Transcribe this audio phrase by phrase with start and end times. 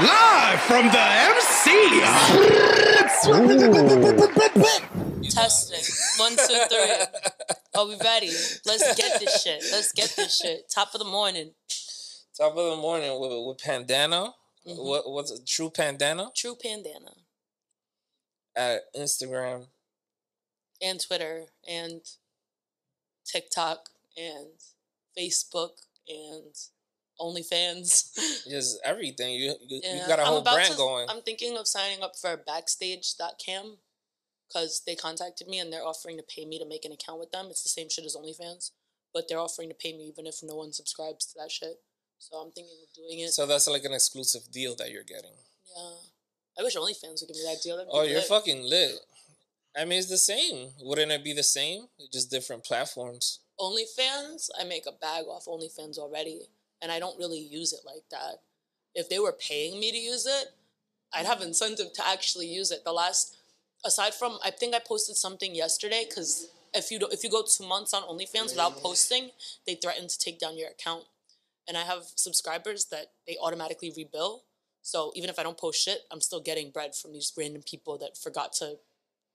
[0.00, 2.00] Live from the MC.
[5.30, 5.84] Testing.
[6.18, 6.94] One, two, three.
[7.76, 8.30] Are we ready?
[8.66, 9.62] Let's get this shit.
[9.70, 10.70] Let's get this shit.
[10.70, 11.52] Top of the morning.
[12.36, 14.32] Top of the morning with, with Pandana.
[14.66, 14.76] Mhm.
[14.84, 15.46] What what's it?
[15.46, 17.12] True Pandana True Pandana.
[18.56, 19.66] at Instagram.
[20.82, 21.44] And Twitter.
[21.68, 22.00] And
[23.24, 23.90] TikTok.
[24.16, 24.48] And
[25.16, 25.72] Facebook.
[26.08, 26.54] And
[27.20, 28.16] OnlyFans.
[28.48, 29.34] Just everything.
[29.34, 31.06] You you, Yeah, you got a whole brand to- going.
[31.10, 33.76] I'm thinking of signing up for Backstage.cam
[34.48, 37.30] because they contacted me and they're offering to pay me to make an account with
[37.30, 37.46] them.
[37.50, 38.70] It's the same shit as OnlyFans,
[39.14, 41.80] but they're offering to pay me even if no one subscribes to that shit.
[42.18, 43.30] So I'm thinking of doing it.
[43.30, 45.30] so that's like an exclusive deal that you're getting.
[45.76, 45.92] yeah.
[46.58, 47.82] I wish OnlyFans would give me that deal.
[47.90, 48.92] Oh, you're fucking lit.
[49.74, 50.70] I mean, it's the same.
[50.82, 51.86] Wouldn't it be the same?
[52.12, 53.38] Just different platforms.
[53.58, 56.40] OnlyFans, I make a bag off OnlyFans already,
[56.82, 58.40] and I don't really use it like that.
[58.94, 60.48] If they were paying me to use it,
[61.12, 62.84] I'd have incentive to actually use it.
[62.84, 63.36] The last,
[63.84, 67.42] aside from, I think I posted something yesterday because if you do, if you go
[67.42, 69.30] two months on OnlyFans without posting,
[69.66, 71.04] they threaten to take down your account.
[71.68, 74.40] And I have subscribers that they automatically rebill.
[74.82, 77.98] So even if I don't post shit, I'm still getting bread from these random people
[77.98, 78.76] that forgot to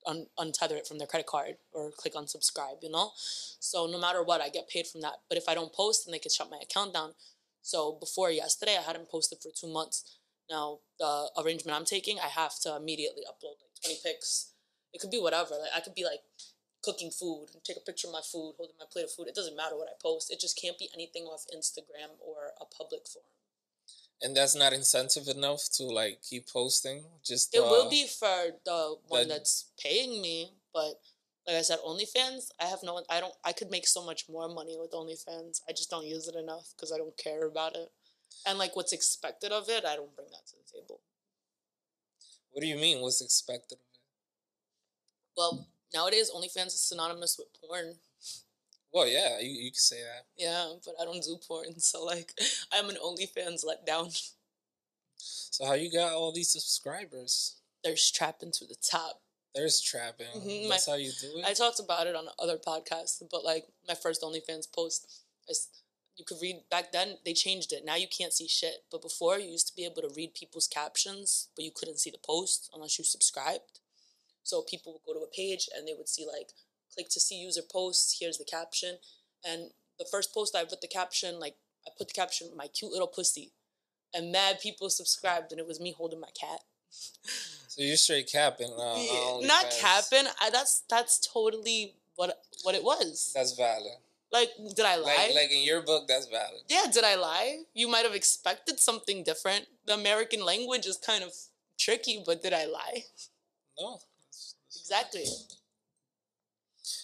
[0.06, 3.12] un- untether it from their credit card or click unsubscribe, you know?
[3.16, 5.16] So no matter what, I get paid from that.
[5.30, 7.14] But if I don't post, then they can shut my account down.
[7.66, 10.20] So before yesterday, I hadn't posted for two months.
[10.50, 14.52] Now the arrangement I'm taking, I have to immediately upload like 20 pics.
[14.94, 15.56] It could be whatever.
[15.60, 16.22] Like I could be like
[16.84, 19.28] cooking food and take a picture of my food, holding my plate of food.
[19.28, 20.32] It doesn't matter what I post.
[20.32, 23.26] It just can't be anything off Instagram or a public forum.
[24.22, 27.06] And that's not incentive enough to like keep posting.
[27.26, 31.02] Just It will uh, be for the one that- that's paying me, but
[31.48, 32.50] like I said, OnlyFans.
[32.60, 33.04] I have no.
[33.10, 33.34] I don't.
[33.44, 35.62] I could make so much more money with OnlyFans.
[35.70, 37.92] I just don't use it enough because I don't care about it,
[38.48, 41.02] and like what's expected of it, I don't bring that to the table.
[42.52, 43.02] What do you mean?
[43.02, 44.00] What's expected of it?
[45.38, 47.96] Well, nowadays OnlyFans is synonymous with porn.
[48.94, 50.26] Well, yeah, you, you can say that.
[50.38, 52.34] Yeah, but I don't do porn, so like
[52.72, 54.32] I'm an OnlyFans letdown.
[55.18, 57.58] So how you got all these subscribers?
[57.84, 59.22] They're strapping to the top.
[59.56, 60.28] There's trapping.
[60.34, 61.46] Mhm, That's my- how you do it.
[61.46, 65.08] I talked about it on other podcasts, but like my first OnlyFans post,
[65.48, 65.70] is
[66.18, 67.86] you could read back then they changed it.
[67.86, 70.68] Now you can't see shit, but before you used to be able to read people's
[70.68, 73.80] captions, but you couldn't see the post unless you subscribed.
[74.44, 76.52] So people would go to a page and they would see like
[76.94, 78.18] click to see user posts.
[78.20, 79.00] Here's the caption,
[79.44, 82.92] and the first post I put the caption like I put the caption my cute
[82.92, 83.54] little pussy,
[84.14, 86.62] and mad people subscribed, and it was me holding my cat.
[86.90, 88.72] So you're straight capping.
[88.72, 89.80] Uh, Yeah, not OnlyFans.
[89.80, 90.28] capping.
[90.42, 93.32] I, that's that's totally what what it was.
[93.36, 93.92] That's valid.
[94.32, 95.16] Like, did I lie?
[95.28, 96.62] Like, like in your book, that's valid.
[96.68, 97.60] yeah, did I lie?
[97.74, 99.68] You might have expected something different.
[99.86, 101.32] The American language is kind of
[101.80, 103.04] tricky, but did I lie?
[103.80, 103.92] No.
[103.94, 105.26] That's- that's- Exactly.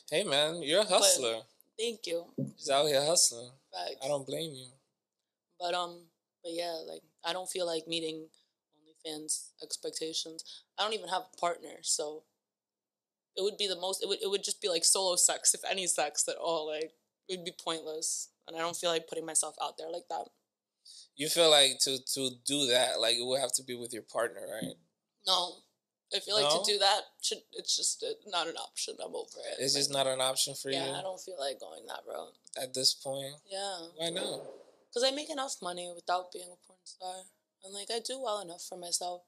[0.09, 1.41] Hey man, you're a hustler.
[1.79, 2.25] Thank you.
[2.57, 3.49] Just out here hustling.
[3.73, 3.95] Facts.
[4.03, 4.67] I don't blame you.
[5.59, 6.01] But um,
[6.43, 8.27] but yeah, like I don't feel like meeting
[9.05, 10.43] OnlyFans expectations.
[10.77, 12.23] I don't even have a partner, so
[13.35, 14.03] it would be the most.
[14.03, 16.67] It would it would just be like solo sex, if any sex at all.
[16.67, 16.91] Like
[17.27, 20.27] it would be pointless, and I don't feel like putting myself out there like that.
[21.15, 24.03] You feel like to to do that, like it would have to be with your
[24.03, 24.75] partner, right?
[25.27, 25.57] No,
[26.15, 26.63] I feel like No?
[26.63, 28.95] to do that should it's just uh, not an option.
[29.03, 29.57] I'm over it.
[29.63, 32.01] It's just not an option for Yeah, you Yeah, I don't feel like going that
[32.07, 32.33] route.
[32.61, 33.35] at this point.
[33.49, 34.41] Yeah, Why not?
[34.89, 37.15] because I make enough money without being a porn star,
[37.63, 39.23] and like I do well enough for myself,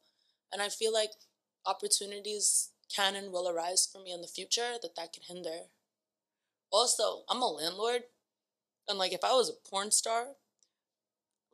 [0.51, 1.11] and I feel like
[1.65, 5.67] opportunities can and will arise for me in the future that that can hinder.
[6.71, 8.03] Also, I'm a landlord,
[8.87, 10.27] and like if I was a porn star,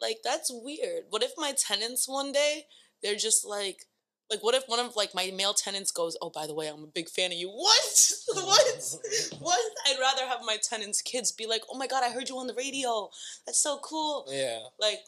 [0.01, 1.05] like that's weird.
[1.09, 2.65] What if my tenants one day
[3.01, 3.85] they're just like.
[4.31, 6.83] Like what if one of like my male tenants goes, "Oh, by the way, I'm
[6.83, 8.11] a big fan of you." What?
[8.35, 8.97] what?
[9.39, 9.71] What?
[9.87, 12.45] I'd rather have my tenants' kids be like, "Oh my god, I heard you on
[12.45, 13.09] the radio.
[13.47, 14.59] That's so cool." Yeah.
[14.79, 14.99] Like,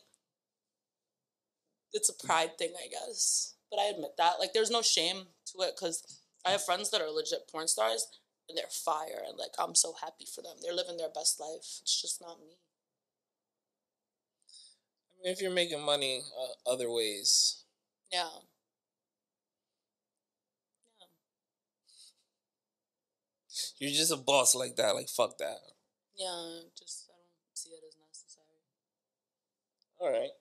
[1.93, 3.55] it's a pride thing, I guess.
[3.69, 4.39] But I admit that.
[4.39, 6.03] Like, there's no shame to it because
[6.45, 8.07] I have friends that are legit porn stars
[8.49, 10.57] and they're fire, and like I'm so happy for them.
[10.61, 11.79] They're living their best life.
[11.81, 12.57] It's just not me.
[15.15, 17.63] I mean, if you're making money uh, other ways,
[18.11, 18.27] Yeah.
[20.99, 21.07] Yeah.
[23.77, 24.95] You're just a boss like that.
[24.95, 25.57] Like fuck that.
[26.15, 26.61] Yeah.
[26.77, 28.61] Just I don't see it as necessary.
[29.99, 30.31] All right.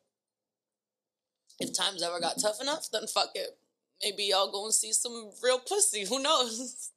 [1.61, 3.57] If times ever got tough enough, then fuck it.
[4.03, 6.07] Maybe y'all go and see some real pussy.
[6.07, 6.91] Who knows?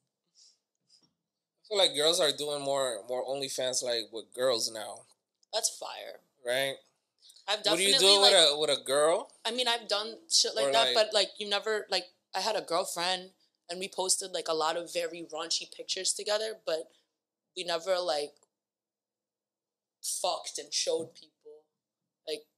[1.60, 5.02] I feel like girls are doing more more OnlyFans like with girls now,
[5.54, 6.20] That's fire.
[6.46, 6.76] right?
[7.48, 8.32] I've What do you do like.
[8.32, 9.30] with a with a girl?
[9.46, 12.06] I mean, I've done shit like Or, that, like- but like you never like.
[12.36, 13.32] I had a girlfriend,
[13.70, 16.90] and we posted like a lot of very raunchy pictures together, but
[17.56, 18.34] we never like
[20.02, 21.33] fucked and showed people.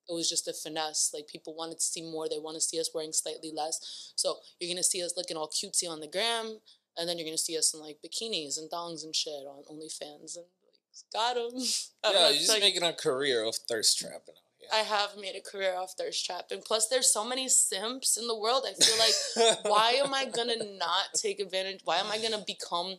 [0.08, 1.12] Like it was just a finesse.
[1.14, 2.28] Like people wanted to see more.
[2.30, 4.14] They want to see us wearing slightly less.
[4.16, 6.60] So you're gonna see us looking all cutesy on the gram,
[6.98, 10.38] and then you're gonna see us in like bikinis and thongs and shit on OnlyFans
[10.38, 11.62] and like got them.
[12.04, 14.36] Yeah, you're just making a career of thirst trapping.
[14.74, 18.28] I have made a career off thirst trap, and plus there's so many simps in
[18.28, 18.66] the world.
[18.68, 21.82] I feel like why am I gonna not take advantage?
[21.84, 22.98] Why am I gonna become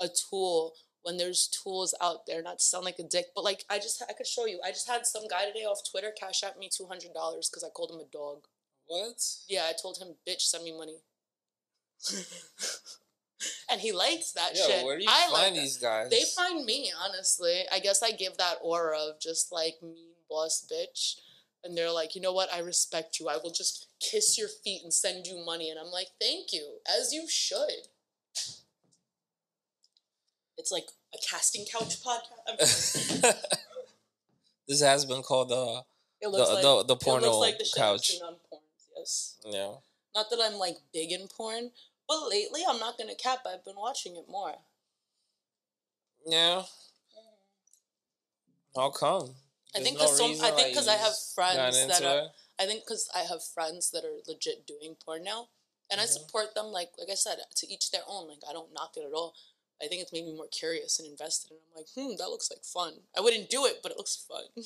[0.00, 2.42] a tool when there's tools out there?
[2.42, 4.60] Not to sound like a dick, but like I just I could show you.
[4.64, 7.64] I just had some guy today off Twitter cash out me two hundred dollars because
[7.64, 8.44] I called him a dog.
[8.86, 9.20] what?
[9.48, 10.98] Yeah, I told him, bitch, send me money.
[13.70, 14.84] and he likes that Yeah, shit.
[14.84, 15.60] where do you I like find that.
[15.60, 16.10] these guys?
[16.10, 17.62] They find me, honestly.
[17.72, 21.16] I guess I give that aura of just like mean boss bitch.
[21.64, 22.52] And they're like, you know what?
[22.54, 23.28] I respect you.
[23.28, 25.70] I will just kiss your feet and send you money.
[25.70, 27.88] And I'm like, thank you, as you should.
[30.58, 33.22] It's like a casting couch podcast.
[34.68, 35.82] this has been called the
[36.20, 38.18] It the like the, the it porno looks like the couch.
[38.20, 38.34] porn.
[38.96, 39.36] Yes.
[39.46, 39.72] Yeah.
[40.14, 41.70] Not that I'm like big in porn,
[42.08, 43.40] but lately I'm not gonna cap.
[43.46, 44.54] I've been watching it more.
[46.26, 46.62] Yeah.
[48.76, 49.34] How come?
[49.74, 52.24] I There's think no because some, I think because I have friends that are.
[52.24, 52.30] it?
[52.60, 55.48] I think because I have friends that are legit doing porn now,
[55.90, 56.08] and I Mhm.
[56.08, 56.66] support them.
[56.66, 58.28] Like like I said, to each their own.
[58.28, 59.34] Like I don't knock it at all.
[59.82, 62.50] I think it's made me more curious and invested, and I'm like, hmm, that looks
[62.50, 63.00] like fun.
[63.16, 64.44] I wouldn't do it, but it looks fun.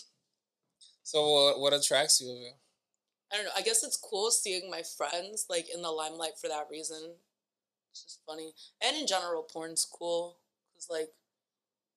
[1.04, 2.54] So what what attracts you of it?
[3.32, 3.50] I don't know.
[3.56, 7.14] I guess it's cool seeing my friends like in the limelight for that reason.
[7.90, 10.38] It's just funny, and in general, porn's cool
[10.72, 11.10] because like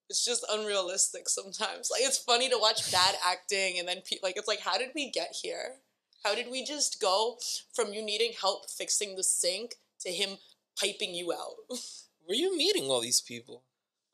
[0.09, 1.89] it's just unrealistic sometimes.
[1.91, 4.89] Like it's funny to watch bad acting, and then pe- like it's like, how did
[4.95, 5.75] we get here?
[6.23, 7.37] How did we just go
[7.73, 10.37] from you needing help fixing the sink to him
[10.79, 11.55] piping you out?
[12.27, 13.63] Were you meeting all these people?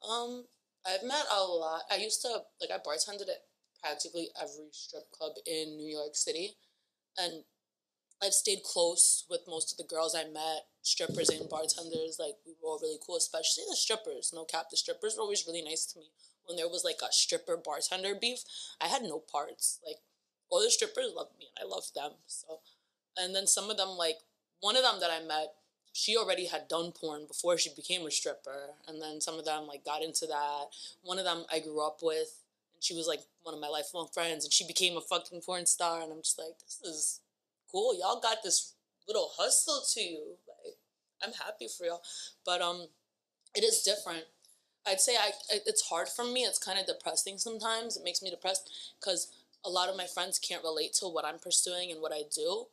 [0.08, 0.46] Um,
[0.86, 1.84] I've met a lot.
[1.90, 3.46] I used to like I bartended at
[3.82, 6.56] practically every strip club in New York City,
[7.18, 7.44] and
[8.22, 12.18] I've stayed close with most of the girls I met, strippers and bartenders.
[12.20, 14.32] Like we were all really cool, especially the strippers.
[14.34, 16.12] No cap, the strippers were always really nice to me.
[16.46, 18.44] When there was like a stripper bartender beef,
[18.82, 19.80] I had no parts.
[19.86, 19.98] Like
[20.50, 22.12] all the strippers loved me, and I loved them.
[22.28, 22.60] So,
[23.18, 24.18] and then some of them, like
[24.60, 25.54] one of them that I met,
[25.94, 29.68] she already had done porn before she became a stripper and then some of them
[29.68, 30.66] like got into that.
[31.04, 32.40] One of them i grew up with
[32.74, 35.66] and she was like one of my lifelong friends and she became a fucking porn
[35.66, 37.20] star and i'm just like this is
[37.72, 37.98] cool.
[37.98, 38.74] Y'all got this
[39.08, 40.22] little hustle to you.
[40.64, 40.76] Like
[41.24, 42.02] i'm happy for y'all.
[42.46, 42.88] But um
[43.56, 44.26] it is different.
[44.88, 45.32] I'd say i
[45.66, 46.42] it's hard for me.
[46.42, 47.98] It's kind of depressing sometimes.
[47.98, 49.28] It makes me depressed because
[49.64, 52.66] a lot of my friends can't relate to what i'm pursuing and what i do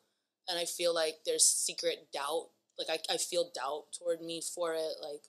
[0.49, 2.49] and i feel like there's secret doubt
[2.79, 5.25] like I, I feel doubt toward me for it like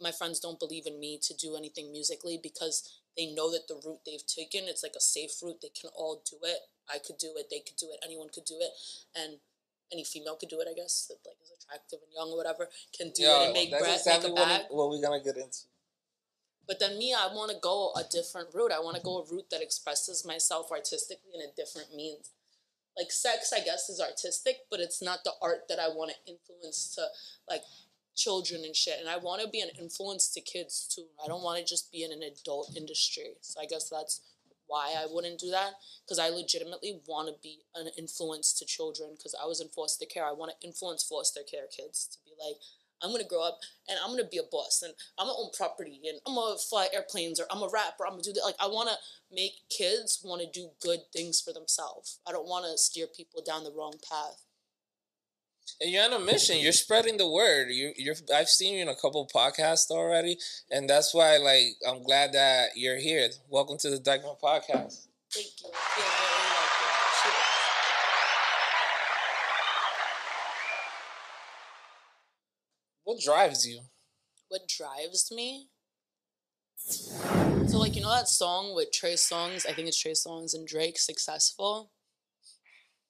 [0.00, 3.80] my friends don't believe in me to do anything musically because they know that the
[3.84, 6.58] route they've taken it's like a safe route they can all do it
[6.92, 8.70] i could do it they could do it anyone could do it
[9.16, 9.38] and
[9.92, 12.68] any female could do it i guess that like is attractive and young or whatever
[12.96, 15.36] can do it and make that's bread exactly make a bag what we're gonna get
[15.36, 15.64] into.
[16.68, 18.72] but then me, I want to go a different route.
[18.72, 22.30] I want to go a route that expresses myself artistically in a different means.
[22.98, 26.32] Like sex, I guess, is artistic, but it's not the art that I want to
[26.32, 27.06] influence to
[27.48, 27.62] like
[28.16, 28.98] children and shit.
[28.98, 31.06] And I want to be an influence to kids too.
[31.22, 33.34] I don't want to just be in an adult industry.
[33.40, 34.20] So I guess that's
[34.66, 35.72] why I wouldn't do that
[36.04, 40.04] because I legitimately want to be an influence to children because I was in foster
[40.04, 40.26] care.
[40.26, 42.56] I want to influence foster care kids to be like,
[43.02, 46.00] I'm gonna grow up and I'm gonna be a boss and I'm gonna own property
[46.08, 48.04] and I'm gonna fly airplanes or I'm a rapper.
[48.04, 48.44] I'm gonna do that.
[48.44, 48.96] Like I wanna
[49.32, 52.20] make kids want to do good things for themselves.
[52.26, 54.42] I don't want to steer people down the wrong path.
[55.80, 56.58] And you're on a mission.
[56.58, 57.68] You're spreading the word.
[57.70, 58.14] You, you're.
[58.34, 60.38] I've seen you in a couple podcasts already,
[60.70, 63.28] and that's why, like, I'm glad that you're here.
[63.50, 65.08] Welcome to the Dyckman Podcast.
[65.30, 65.68] Thank you.
[65.70, 66.88] I feel very lucky.
[67.22, 67.58] Cheers.
[73.08, 73.80] What drives you?
[74.48, 75.68] What drives me?
[76.76, 80.68] So like you know that song with Trey Songz, I think it's Trey Songz and
[80.68, 81.90] Drake, Successful.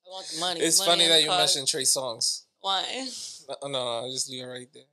[0.06, 0.60] I want the money.
[0.60, 2.44] It's money funny that you mentioned Trey Songz.
[2.60, 3.08] Why?
[3.48, 4.84] No, no, no, just leave it right there.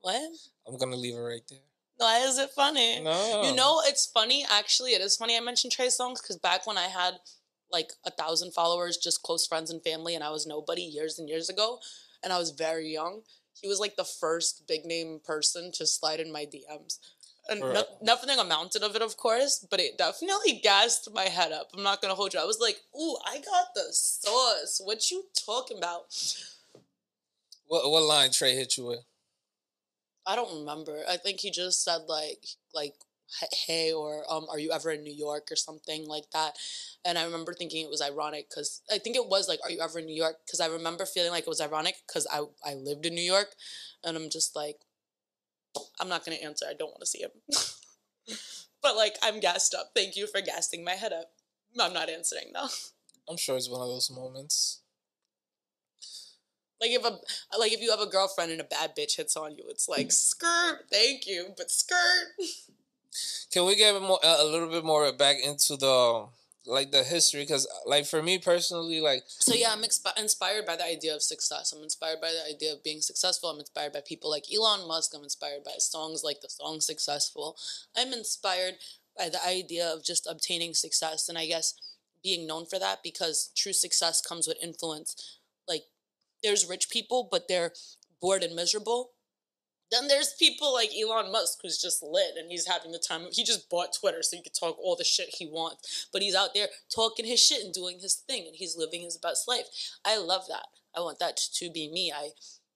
[0.00, 0.32] What?
[0.66, 1.60] I'm gonna leave it right there.
[1.98, 2.98] Why is it funny?
[3.02, 4.44] No, You know, it's funny.
[4.50, 5.36] Actually, it is funny.
[5.36, 7.20] I mentioned Trey Songz because back when I had
[7.70, 11.28] like a thousand followers, just close friends and family, and I was nobody years and
[11.28, 11.78] years ago,
[12.24, 13.22] and I was very young.
[13.60, 16.98] He was like the first big name person to slide in my DMs,
[17.48, 17.74] And Right.
[17.74, 21.70] no, nothing amounted of it, of course, but it definitely gassed my head up.
[21.74, 22.40] I'm not gonna hold you.
[22.40, 24.80] I was like, "Ooh, I got the sauce.
[24.84, 26.14] What you talking about?"
[27.66, 29.04] What what line Trey hit you with?
[30.26, 31.02] I don't remember.
[31.08, 33.09] I think he just said like like "H-
[33.66, 36.56] hey or um are you ever in New York or something like that.
[37.04, 39.80] And I remember thinking it was ironic cuz I think it was like are you
[39.80, 42.74] ever in New York cuz I remember feeling like it was ironic cuz I I
[42.74, 43.54] lived in New York
[44.04, 44.80] and I'm just like
[46.00, 46.66] I'm not going to answer.
[46.68, 47.30] I don't want to see him.
[48.82, 49.92] but like I'm gassed up.
[49.94, 51.32] Thank you for gassing my head up.
[51.78, 52.68] I'm not answering though.
[53.28, 54.80] I'm sure it's one of those moments.
[56.80, 57.18] Like if a
[57.58, 60.10] like if you have a girlfriend and a bad bitch hits on you, it's like
[60.10, 61.96] skirt, thank you, but skirt.
[63.52, 66.28] Can we get more a little bit more back into the
[66.66, 67.42] like the history?
[67.42, 71.72] Because like for me personally, like So yeah, I'm inspired by the idea of success.
[71.72, 73.50] I'm inspired by the idea of being successful.
[73.50, 75.12] I'm inspired by people like Elon Musk.
[75.14, 77.56] I'm inspired by songs like the song "Successful."
[77.96, 78.76] I'm inspired
[79.18, 81.74] by the idea of just obtaining success, and I guess
[82.22, 85.38] being known for that because true success comes with influence.
[85.66, 85.84] Like
[86.42, 87.72] there's rich people, but they're
[88.20, 89.12] bored and miserable.
[89.90, 93.26] Then there's people like Elon Musk who's just lit and he's having the time.
[93.32, 96.06] He just bought Twitter so he could talk all the shit he wants.
[96.12, 99.16] But he's out there talking his shit and doing his thing and he's living his
[99.16, 99.66] best life.
[100.04, 100.66] I love that.
[100.96, 102.12] I want that to be me.
[102.14, 102.30] I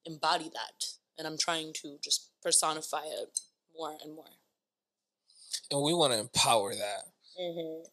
[0.04, 0.86] embody that.
[1.16, 3.40] And I'm trying to just personify it
[3.78, 4.24] more and more.
[5.70, 7.04] and we want to empower that.
[7.40, 7.84] Mm-hmm.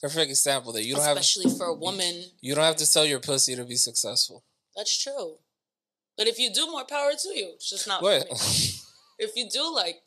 [0.00, 2.22] Perfect example that you don't have Especially for a woman.
[2.40, 4.42] you don't have to sell your pussy to be successful.
[4.76, 5.34] That's true.
[6.20, 7.52] But if you do, more power to you.
[7.54, 8.20] It's just not me.
[9.18, 10.06] If you do, like,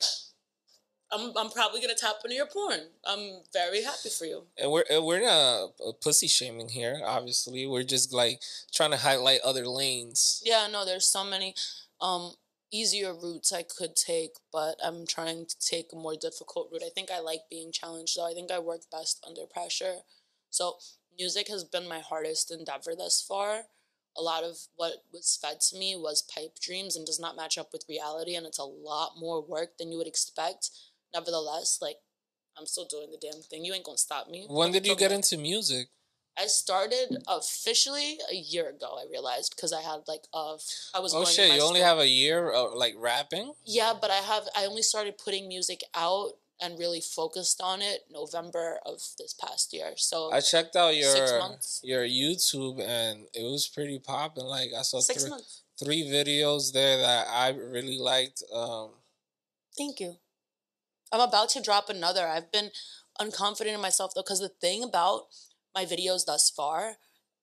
[1.12, 2.78] I'm, I'm probably gonna tap into your porn.
[3.04, 4.44] I'm very happy for you.
[4.56, 7.00] and we're and we're not uh, pussy shaming here.
[7.04, 8.40] Obviously, we're just like
[8.72, 10.40] trying to highlight other lanes.
[10.44, 11.56] Yeah, no, there's so many
[12.00, 12.34] um
[12.72, 16.84] easier routes I could take, but I'm trying to take a more difficult route.
[16.86, 18.30] I think I like being challenged though.
[18.30, 19.96] I think I work best under pressure.
[20.50, 20.76] So
[21.18, 23.64] music has been my hardest endeavor thus far.
[24.16, 27.58] A lot of what was fed to me was pipe dreams and does not match
[27.58, 30.70] up with reality and it's a lot more work than you would expect.
[31.12, 31.96] Nevertheless, like
[32.58, 33.64] I'm still doing the damn thing.
[33.64, 34.46] You ain't gonna stop me.
[34.48, 35.88] When did you get the- into music?
[36.36, 38.98] I started officially a year ago.
[39.00, 40.56] I realized because I had like uh,
[40.92, 41.14] I was.
[41.14, 41.54] Oh shit!
[41.54, 43.54] You only have a year of like rapping.
[43.64, 44.48] Yeah, but I have.
[44.56, 46.32] I only started putting music out
[46.64, 49.92] and really focused on it November of this past year.
[49.96, 51.14] So I checked out your
[51.82, 54.44] your YouTube and it was pretty popping.
[54.44, 55.62] Like I saw six three, months.
[55.78, 58.42] three videos there that I really liked.
[58.52, 58.90] Um,
[59.76, 60.16] Thank you.
[61.12, 62.26] I'm about to drop another.
[62.26, 62.70] I've been
[63.20, 65.26] unconfident in myself though, because the thing about
[65.74, 66.94] my videos thus far,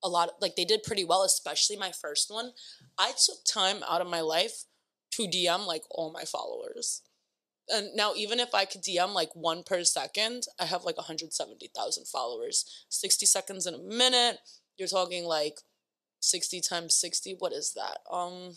[0.03, 2.51] a lot like they did pretty well, especially my first one.
[2.97, 4.63] I took time out of my life
[5.11, 7.03] to DM like all my followers.
[7.71, 12.07] And now even if I could DM like one per second, I have like 170,000
[12.07, 12.85] followers.
[12.89, 14.39] 60 seconds in a minute,
[14.77, 15.59] you're talking like
[16.19, 17.97] 60 times 60, what is that?
[18.11, 18.53] Um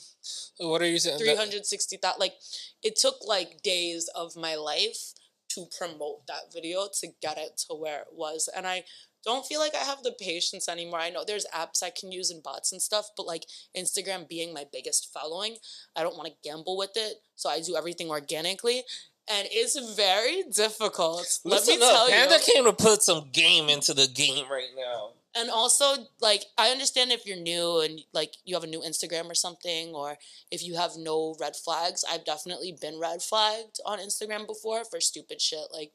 [0.59, 1.19] what are you saying?
[1.19, 2.35] That- 360 that like
[2.83, 5.15] it took like days of my life
[5.51, 8.83] to promote that video to get it to where it was and i
[9.25, 11.01] don't feel like i have the patience anymore.
[11.01, 13.45] I know there's apps i can use and bots and stuff but like
[13.77, 15.57] instagram being my biggest following
[15.97, 18.83] i don't want to gamble with it so i do everything organically
[19.27, 21.39] and it's very difficult.
[21.45, 22.41] Let Listen me up, tell Panda you.
[22.41, 25.13] Panda came to put some game into the game right now.
[25.35, 25.87] and also
[26.21, 29.95] like i understand if you're new and like you have a new instagram or something
[29.95, 30.19] or
[30.51, 35.01] if you have no red flags i've definitely been red flagged on instagram before for
[35.01, 35.93] stupid shit like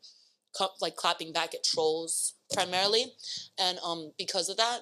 [0.81, 3.13] like clapping back at trolls primarily
[3.59, 4.79] and um because of that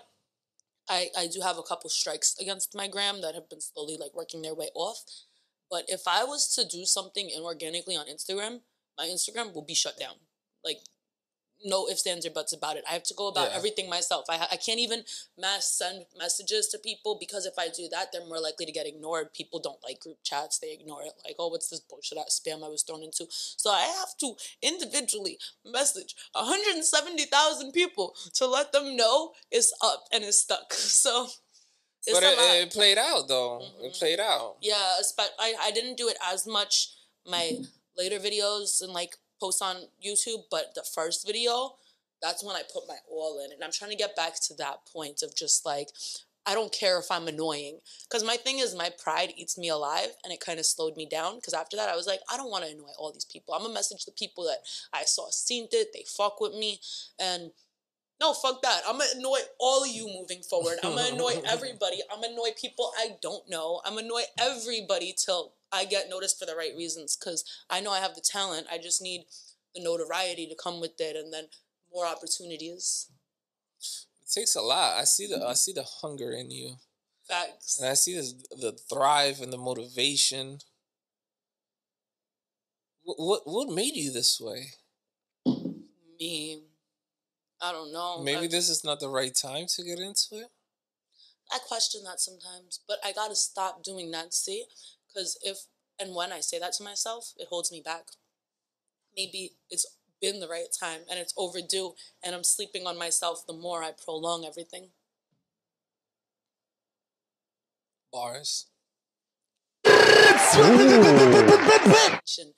[0.89, 4.15] i i do have a couple strikes against my gram that have been slowly like
[4.15, 5.03] working their way off
[5.69, 8.61] but if i was to do something inorganically on instagram
[8.97, 10.15] my instagram will be shut down.
[10.65, 10.79] Like
[11.65, 12.83] no ifs, ands, or buts about it.
[12.89, 13.57] I have to go about Yeah.
[13.57, 14.25] everything myself.
[14.29, 15.03] I, ha- I can't even
[15.37, 18.85] mass send messages to people because if I do that, they're more likely to get
[18.85, 19.33] ignored.
[19.33, 21.13] People don't like group chats, they ignore it.
[21.25, 23.25] Like, oh, what's this bullshit that spam I was thrown into?
[23.29, 30.23] So I have to individually message 170,000 people to let them know it's up and
[30.23, 30.71] it's stuck.
[30.97, 31.27] So
[32.05, 33.61] it's but it, it played out though.
[33.81, 33.99] It Mhm.
[33.99, 34.57] played out.
[34.61, 36.93] Yeah, but I, I didn't do it as much
[37.25, 37.59] my
[37.97, 39.75] later videos and like posts on
[40.05, 41.75] YouTube, but the first video,
[42.21, 43.51] that's when I put my all in.
[43.51, 45.89] And I'm trying to get back to that point of just like,
[46.45, 47.79] I don't care if I'm annoying.
[48.09, 51.05] Because my thing is, my pride eats me alive and it kind of slowed me
[51.05, 51.35] down.
[51.35, 53.53] Because after that, I was like, I don't want to annoy all these people.
[53.53, 54.59] I'm going to message the people that
[54.93, 56.79] I saw seen it, they fuck with me.
[57.19, 57.51] And
[58.19, 58.81] no, fuck that.
[58.87, 60.79] I'm gonna annoy all of you moving forward.
[60.83, 61.99] I'm gonna annoy everybody.
[62.11, 63.81] I'm gonna annoy people I don't know.
[63.85, 67.91] I'm gonna annoy everybody till I get noticed for the right reasons because I know
[67.91, 68.67] I have the talent.
[68.71, 69.25] I just need
[69.75, 71.45] the notoriety to come with it, and then
[71.93, 73.09] more opportunities.
[73.79, 74.99] It takes a lot.
[74.99, 75.53] I see the I mm-hmm.
[75.53, 76.75] see the hunger in you,
[77.27, 77.79] Facts.
[77.79, 80.59] and I see this, the thrive and the motivation.
[83.03, 84.71] What what what made you this way?
[86.19, 86.63] Me,
[87.61, 88.21] I don't know.
[88.23, 90.47] Maybe I, this is not the right time to get into it.
[91.51, 94.33] I question that sometimes, but I gotta stop doing that.
[94.33, 94.65] See,
[95.07, 95.65] because if
[95.99, 98.07] and when I say that to myself, it holds me back.
[99.15, 99.85] Maybe it's
[100.21, 103.91] been the right time and it's overdue, and I'm sleeping on myself the more I
[103.91, 104.89] prolong everything.
[108.11, 108.67] Bars.
[112.25, 112.53] Should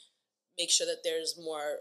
[0.58, 1.80] make sure that there's more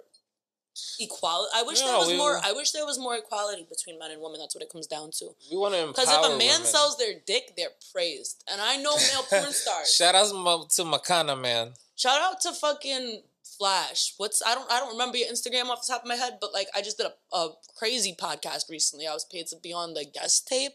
[1.00, 1.50] equality.
[1.54, 2.38] I wish there was we- more.
[2.42, 4.40] I wish there was more equality between men and women.
[4.40, 5.30] That's what it comes down to.
[5.50, 6.64] We want to Because if a man women.
[6.64, 9.94] sells their dick, they're praised, and I know male porn stars.
[9.94, 10.28] Shout out
[10.70, 11.72] to Makana man.
[11.96, 13.22] Shout out to fucking
[13.58, 14.14] Flash.
[14.18, 16.52] What's I don't I don't remember your Instagram off the top of my head, but
[16.52, 19.06] like I just did a, a crazy podcast recently.
[19.08, 20.74] I was paid to be on the guest tape.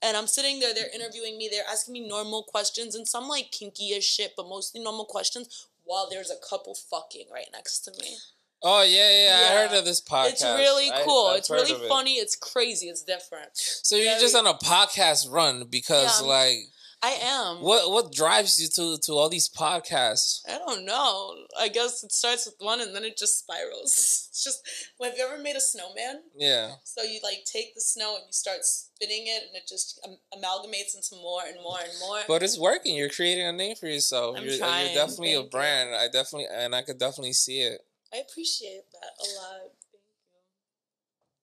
[0.00, 3.50] And I'm sitting there, they're interviewing me, they're asking me normal questions and some like
[3.50, 7.90] kinky as shit, but mostly normal questions while there's a couple fucking right next to
[8.00, 8.16] me.
[8.62, 10.30] Oh yeah, yeah, I heard of this podcast.
[10.32, 11.26] it's really cool.
[11.28, 11.88] I've it's really of it.
[11.88, 12.14] funny.
[12.14, 12.86] It's crazy.
[12.88, 13.50] It's different.
[13.54, 16.26] So you're Very- just on a podcast run because Yeah.
[16.28, 16.56] like
[17.00, 17.62] I am.
[17.62, 20.40] what what drives you to to all these podcasts?
[20.48, 21.34] I don't know.
[21.56, 24.24] I guess it starts with one and then it just spirals.
[24.38, 24.62] It's just,
[25.02, 26.20] have you ever made a snowman?
[26.36, 26.74] Yeah.
[26.84, 30.18] So you like take the snow and you start spinning it, and it just am-
[30.32, 32.20] amalgamates into more and more and more.
[32.28, 32.94] But it's working.
[32.94, 34.36] You're creating a name for yourself.
[34.38, 35.50] I'm you're, trying, you're definitely a thank you.
[35.50, 35.94] brand.
[35.96, 37.80] I definitely and I could definitely see it.
[38.12, 39.60] I appreciate that a lot.
[39.92, 40.38] Thank you.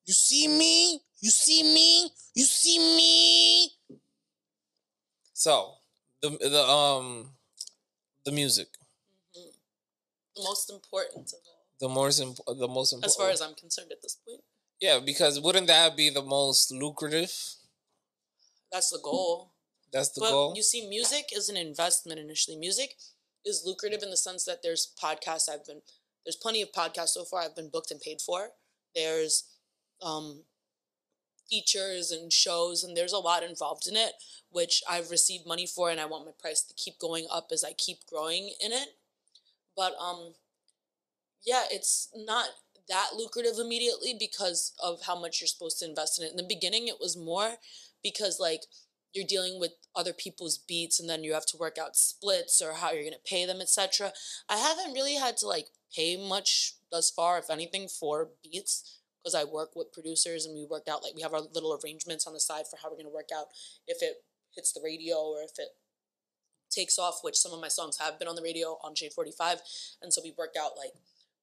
[0.07, 0.99] You see me?
[1.21, 2.09] You see me?
[2.33, 3.71] You see me?
[5.33, 5.75] So
[6.21, 7.31] the the um
[8.25, 8.67] the music,
[9.35, 9.49] hmm
[10.35, 13.05] The most important of all, the most imp- the most important.
[13.11, 14.41] as far as I'm concerned at this point,
[14.81, 17.31] yeah, because wouldn't that be the most lucrative?
[18.71, 19.51] that's the goal.
[19.93, 20.53] That's the but goal.
[20.55, 22.57] you see, music is an investment initially.
[22.57, 22.95] Music
[23.45, 25.81] is lucrative in the sense that there's podcasts I've been
[26.25, 28.49] there's plenty of podcasts so far I've been booked and paid for.
[28.95, 29.45] There's
[30.01, 30.41] um
[31.49, 34.13] features and shows and there's a lot involved in it
[34.49, 37.63] which I've received money for and I want my price to keep going up as
[37.63, 38.89] I keep growing in it.
[39.75, 40.33] But um
[41.45, 42.47] yeah, it's not
[42.89, 46.31] that lucrative immediately because of how much you're supposed to invest in it.
[46.31, 47.55] In the beginning it was more
[48.03, 48.61] because like
[49.15, 52.73] you're dealing with other people's beats and then you have to work out splits or
[52.73, 54.11] how you're going to pay them etc
[54.49, 59.35] i haven't really had to like pay much thus far if anything for beats because
[59.35, 62.33] i work with producers and we work out like we have our little arrangements on
[62.33, 63.47] the side for how we're going to work out
[63.87, 64.23] if it
[64.55, 65.69] hits the radio or if it
[66.69, 69.59] takes off which some of my songs have been on the radio on j45
[70.01, 70.91] and so we work out like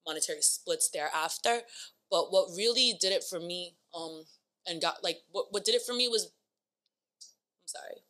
[0.05, 1.61] monetary splits thereafter
[2.11, 4.23] but what really did it for me um
[4.67, 8.01] and got like what, what did it for me was I'm sorry.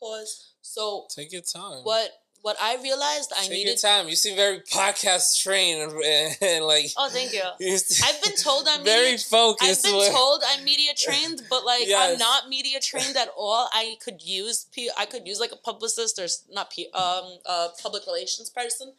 [0.00, 0.54] Pause.
[0.62, 1.82] So Take your time.
[1.82, 2.10] what
[2.42, 4.08] what I realized I Take needed your time.
[4.08, 6.86] You seem very podcast trained and, and like.
[6.96, 7.42] Oh, thank you.
[8.04, 9.86] I've been told I'm very media, focused.
[9.86, 12.12] I've been told I'm media trained, but like Yes.
[12.12, 13.68] I'm not media trained at all.
[13.72, 17.68] I could use P I could use like a publicist or not P um a
[17.82, 18.92] public relations person.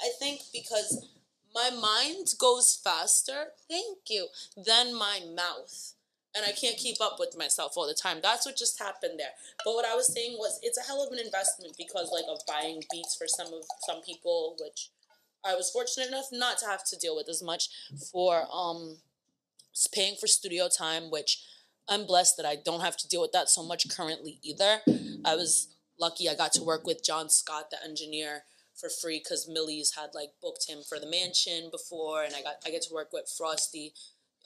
[0.00, 1.06] I think because
[1.54, 5.94] my mind goes faster, thank you, than my mouth.
[6.38, 8.18] And I can't keep up with myself all the time.
[8.22, 9.34] That's what just happened there.
[9.64, 12.38] But what I was saying was it's a hell of an investment because like of
[12.46, 14.90] buying beats for some of some people, which
[15.44, 17.68] I was fortunate enough not to have to deal with as much
[18.12, 18.98] for um
[19.92, 21.42] paying for studio time, which
[21.88, 24.80] I'm blessed that I don't have to deal with that so much currently either.
[25.24, 28.44] I was lucky I got to work with John Scott, the engineer,
[28.78, 32.56] for free because Millyz had like booked him for the mansion before, and I got
[32.64, 33.92] I get to work with Frosty.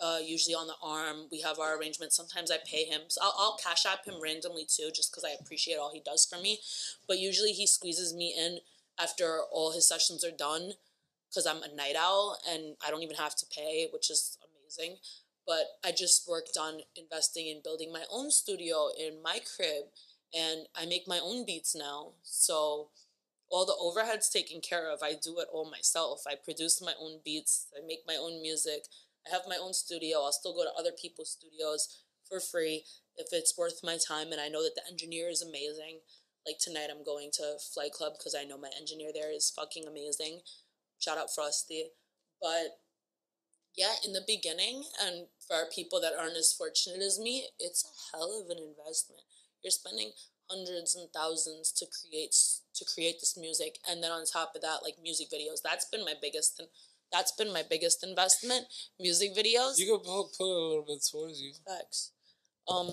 [0.00, 2.16] Uh, usually on the arm, we have our arrangements.
[2.16, 5.36] Sometimes I pay him, so I'll, I'll cash app him randomly too, just because I
[5.40, 6.58] appreciate all he does for me.
[7.06, 8.58] But usually he squeezes me in
[8.98, 10.72] after all his sessions are done,
[11.28, 14.96] because I'm a night owl and I don't even have to pay, which is amazing.
[15.46, 19.84] But I just worked on investing in building my own studio in my crib,
[20.34, 22.12] and I make my own beats now.
[22.22, 22.88] So
[23.50, 25.00] all the overhead's taken care of.
[25.02, 26.22] I do it all myself.
[26.26, 27.66] I produce my own beats.
[27.76, 28.84] I make my own music.
[29.26, 30.18] I have my own studio.
[30.18, 32.84] I'll still go to other people's studios for free
[33.16, 36.00] if it's worth my time and I know that the engineer is amazing.
[36.46, 39.84] Like tonight I'm going to Flight Club because I know my engineer there is fucking
[39.86, 40.40] amazing.
[40.98, 41.90] Shout out Frosty.
[42.40, 42.78] But
[43.76, 48.16] yeah, in the beginning, and for people that aren't as fortunate as me, it's a
[48.16, 49.22] hell of an investment.
[49.62, 50.12] You're spending
[50.50, 52.34] hundreds and thousands to create
[52.74, 56.04] to create this music and then on top of that like music videos that's been
[56.04, 56.60] my biggest
[57.12, 58.66] that's been my biggest investment
[58.98, 61.52] music videos You could put, put a little bit towards you.
[61.66, 62.12] Facts.
[62.68, 62.88] Um,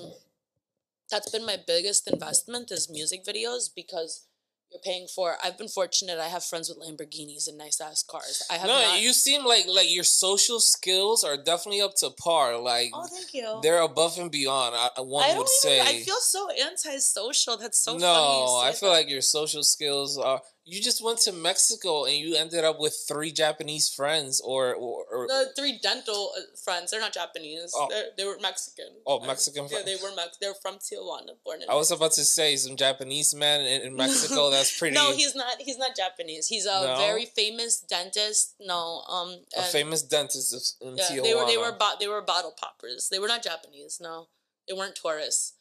[1.11, 4.25] that's been my biggest investment is music videos because
[4.71, 5.35] you're paying for.
[5.43, 6.19] I've been fortunate.
[6.19, 8.43] I have friends with Lamborghinis and nice ass cars.
[8.51, 9.01] I have No, not.
[9.01, 12.55] you seem like like your social skills are definitely up to par.
[12.59, 13.59] Like oh, thank you.
[13.63, 14.75] they're above and beyond.
[14.75, 15.77] I, one I don't would even.
[15.77, 15.81] say.
[15.81, 17.57] I feel so antisocial.
[17.57, 18.97] That's so no, I feel that.
[18.97, 20.41] like your social skills are.
[20.71, 25.03] You just went to Mexico and you ended up with three Japanese friends, or or,
[25.11, 26.91] or the three dental uh, friends.
[26.91, 27.71] They're not Japanese.
[27.75, 27.87] Oh.
[27.89, 28.91] They're, they were Mexican.
[29.07, 30.13] Oh, Mexican Yeah, they were.
[30.15, 31.69] Mex- They're from Tijuana, born in.
[31.69, 34.49] I was about to say some Japanese man in, in Mexico.
[34.55, 34.95] That's pretty.
[34.95, 35.55] No, he's not.
[35.59, 36.47] He's not Japanese.
[36.47, 36.97] He's a No?
[36.97, 38.55] very famous dentist.
[38.59, 41.23] No, um, a famous dentist in Yeah, Tijuana.
[41.23, 43.09] they were they were bo- they were bottle poppers.
[43.09, 43.99] They were not Japanese.
[43.99, 44.27] No,
[44.67, 45.53] they weren't tourists.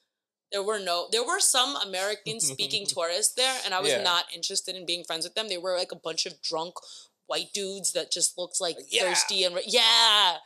[0.51, 1.09] There were no.
[1.13, 4.03] There were some American speaking tourists there, and I was Yeah.
[4.03, 5.49] not interested in being friends with them.
[5.49, 6.75] They were like a bunch of drunk
[7.27, 9.03] white dudes that just looked like Yeah.
[9.03, 10.39] thirsty and yeah.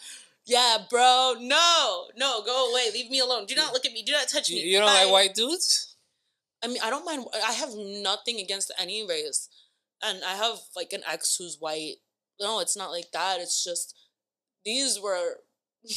[0.44, 1.34] Yeah, bro.
[1.38, 2.90] No, no, go away.
[2.92, 3.46] Leave me alone.
[3.46, 4.02] Do not look at me.
[4.02, 4.58] Do not touch me.
[4.60, 5.94] you don't like white dudes?
[6.64, 7.24] I mean, I don't mind.
[7.32, 9.48] I have nothing against any race,
[10.02, 11.96] and I have like an ex who's white.
[12.40, 13.38] No, it's not like that.
[13.40, 13.94] It's just
[14.64, 15.38] these were.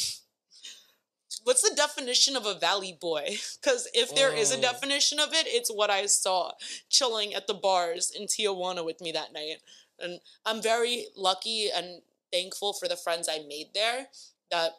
[1.46, 3.38] What's the definition of a valley boy?
[3.62, 4.62] Because if there is a Mm.
[4.62, 6.54] definition of it, it's what I saw
[6.90, 9.62] chilling at the bars in Tijuana with me that night.
[10.00, 12.02] And I'm very lucky and
[12.34, 14.10] thankful for the friends I made there
[14.52, 14.72] that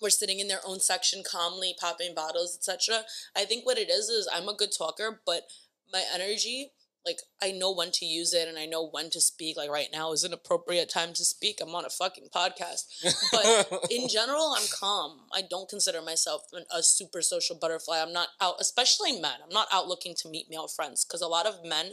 [0.00, 4.08] were sitting in their own section calmly popping bottles etc i think what it is
[4.10, 5.44] is i'm a good talker but
[5.92, 6.72] my energy
[7.06, 9.88] like i know when to use it and i know when to speak like right
[9.92, 11.58] now is an appropriate time to speak.
[11.60, 12.84] I'm on a fucking podcast.
[13.32, 15.20] But in general i'm calm.
[15.32, 18.00] I don't consider myself an, a super social butterfly.
[18.00, 19.38] I'm not out especially men.
[19.42, 21.92] I'm not out looking to meet male friends because a lot of men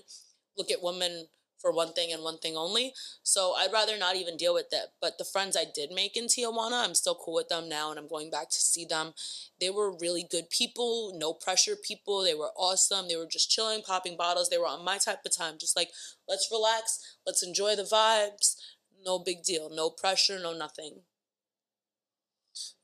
[0.57, 1.27] look at women
[1.61, 2.93] for one thing and one thing only
[3.23, 4.89] so I'd rather not even deal with it.
[4.99, 7.99] But the friends I did make in Tijuana, I'm still cool with them now and
[7.99, 9.13] I'm going back to see them.
[9.59, 12.23] They were really good people, no pressure people.
[12.23, 13.07] They were awesome.
[13.07, 14.49] They were just chilling, popping bottles.
[14.49, 15.55] They were on my type of time.
[15.59, 15.91] Just like,
[16.27, 18.55] let's relax, let's enjoy the vibes.
[19.03, 19.69] No big deal.
[19.71, 21.01] No pressure, no nothing.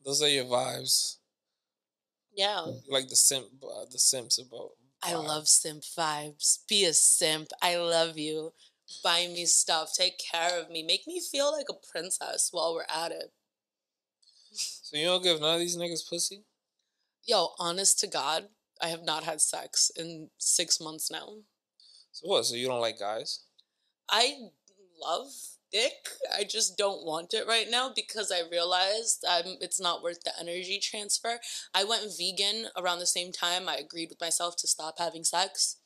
[0.06, 1.18] Those are your vibes.
[2.36, 2.66] Yeah.
[2.88, 4.72] Like the simp, uh, the simps about.
[5.04, 6.60] I love simp vibes.
[6.68, 7.50] Be a simp.
[7.62, 8.54] I love you.
[9.04, 9.94] Buy me stuff.
[9.94, 10.84] Take care of me.
[10.84, 13.32] Make me feel like a princess while we're at it.
[14.54, 16.44] So you don't give none of these niggas pussy?
[17.26, 18.46] Yo, honest to God,
[18.82, 21.28] I have not had sex in six months now.
[22.12, 22.46] So what?
[22.46, 23.42] So you don't like guys?
[24.10, 24.36] I
[25.02, 25.32] love
[25.72, 26.10] dick.
[26.36, 30.32] I just don't want it right now because I realized um, it's not worth the
[30.40, 31.40] energy transfer.
[31.74, 33.68] I went vegan around the same time.
[33.68, 35.78] I agreed with myself to stop having sex.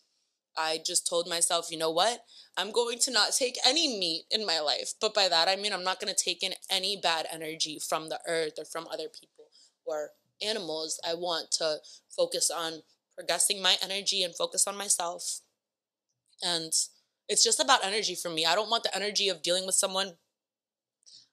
[0.57, 2.25] I just told myself, you know what?
[2.57, 4.93] I'm going to not take any meat in my life.
[4.99, 8.09] But by that, I mean I'm not going to take in any bad energy from
[8.09, 9.45] the earth or from other people
[9.85, 10.99] or animals.
[11.07, 11.77] I want to
[12.15, 12.81] focus on
[13.15, 15.41] progressing my energy and focus on myself.
[16.43, 16.73] And
[17.31, 18.45] it's just about energy for me.
[18.45, 20.17] I don't want the energy of dealing with someone.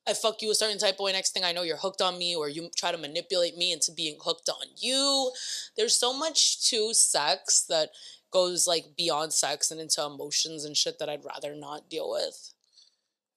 [0.07, 1.13] I fuck you a certain type of way.
[1.13, 3.91] Next thing I know, you're hooked on me, or you try to manipulate me into
[3.93, 5.33] being hooked on you.
[5.77, 7.91] There's so much to sex that
[8.31, 12.55] goes like beyond sex and into emotions and shit that I'd rather not deal with.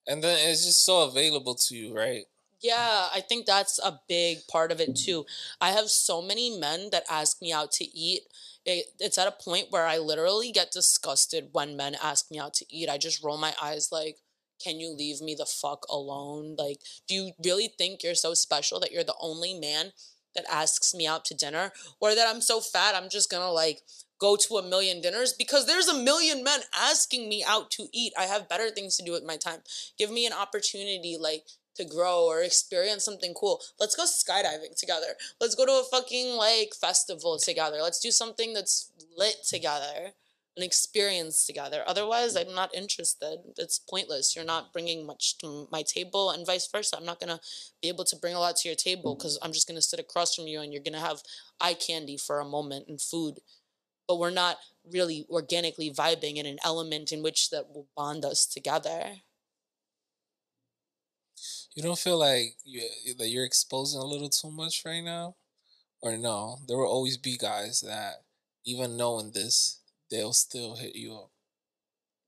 [0.06, 2.24] And then it's just so available to you, right?
[2.60, 5.26] Yeah, I think that's a big part of it too.
[5.60, 8.22] I have so many men that ask me out to eat.
[8.64, 12.54] It, it's at a point where I literally get disgusted when men ask me out
[12.54, 12.88] to eat.
[12.88, 14.18] I just roll my eyes like,
[14.62, 16.54] can you leave me the fuck alone?
[16.56, 19.92] Like, do you really think you're so special that you're the only man
[20.36, 21.72] that asks me out to dinner?
[22.00, 23.82] Or that I'm so fat, I'm just gonna like
[24.22, 25.32] go to a million dinners?
[25.32, 28.12] Because there's a million men asking me out to eat.
[28.16, 29.62] I have better things to do with my time.
[29.98, 33.60] Give me an opportunity, like, to grow or experience something cool.
[33.80, 35.14] Let's go skydiving together.
[35.40, 37.78] Let's go to a fucking like festival together.
[37.80, 40.12] Let's do something that's lit together,
[40.56, 41.82] an experience together.
[41.86, 43.38] Otherwise, I'm not interested.
[43.56, 44.36] It's pointless.
[44.36, 46.96] You're not bringing much to my table, and vice versa.
[46.96, 47.40] I'm not gonna
[47.80, 50.34] be able to bring a lot to your table because I'm just gonna sit across
[50.34, 51.22] from you and you're gonna have
[51.60, 53.40] eye candy for a moment and food.
[54.06, 54.58] But we're not
[54.90, 59.22] really organically vibing in an element in which that will bond us together.
[61.74, 62.82] You don't feel like you
[63.18, 65.36] that you're exposing a little too much right now,
[66.02, 66.58] or no?
[66.66, 68.24] There will always be guys that,
[68.64, 69.80] even knowing this,
[70.10, 71.30] they'll still hit you up.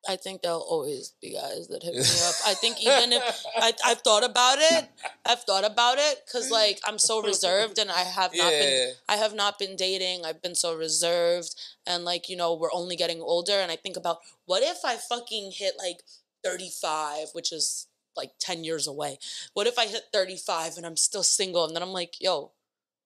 [0.06, 2.34] I think there'll always be guys that hit me up.
[2.46, 4.88] I think even if I, I've thought about it,
[5.24, 9.16] I've thought about it because like I'm so reserved and I have not been, I
[9.16, 10.24] have not been dating.
[10.24, 11.54] I've been so reserved
[11.86, 13.54] and like you know we're only getting older.
[13.54, 16.00] And I think about what if I fucking hit like
[16.44, 19.18] 35, which is like 10 years away.
[19.52, 21.64] What if I hit 35 and I'm still single?
[21.64, 22.52] And then I'm like, yo,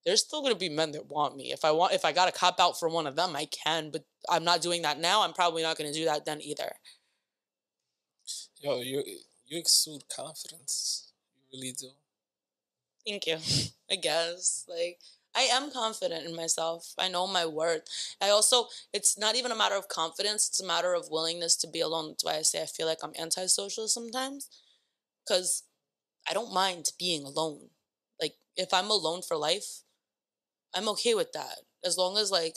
[0.05, 1.53] there's still gonna be men that want me.
[1.53, 3.91] If I want, if I got to cop out for one of them, I can.
[3.91, 5.23] But I'm not doing that now.
[5.23, 6.73] I'm probably not gonna do that then either.
[8.61, 9.03] Yo, you
[9.47, 11.13] you exude confidence.
[11.35, 11.89] You really do.
[13.07, 13.39] Thank you.
[13.91, 14.99] I guess like
[15.35, 16.95] I am confident in myself.
[16.99, 17.83] I know my worth.
[18.21, 20.49] I also it's not even a matter of confidence.
[20.49, 22.09] It's a matter of willingness to be alone.
[22.09, 24.49] That's why I say I feel like I'm antisocial sometimes,
[25.29, 25.65] because
[26.29, 27.71] I don't mind being alone.
[28.21, 29.83] Like if I'm alone for life,
[30.75, 31.61] I'm okay with that.
[31.85, 32.57] As long as like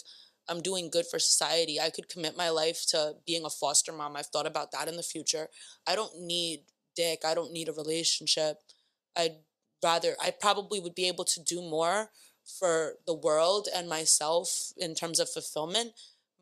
[0.50, 4.16] I'm doing good for society, I could commit my life to being a foster mom.
[4.16, 5.48] I've thought about that in the future.
[5.88, 6.62] I don't need
[6.96, 7.22] dick.
[7.26, 8.58] I don't need a relationship.
[9.16, 9.38] I'd
[9.84, 12.10] rather I probably would be able to do more
[12.60, 15.94] for the world and myself in terms of fulfillment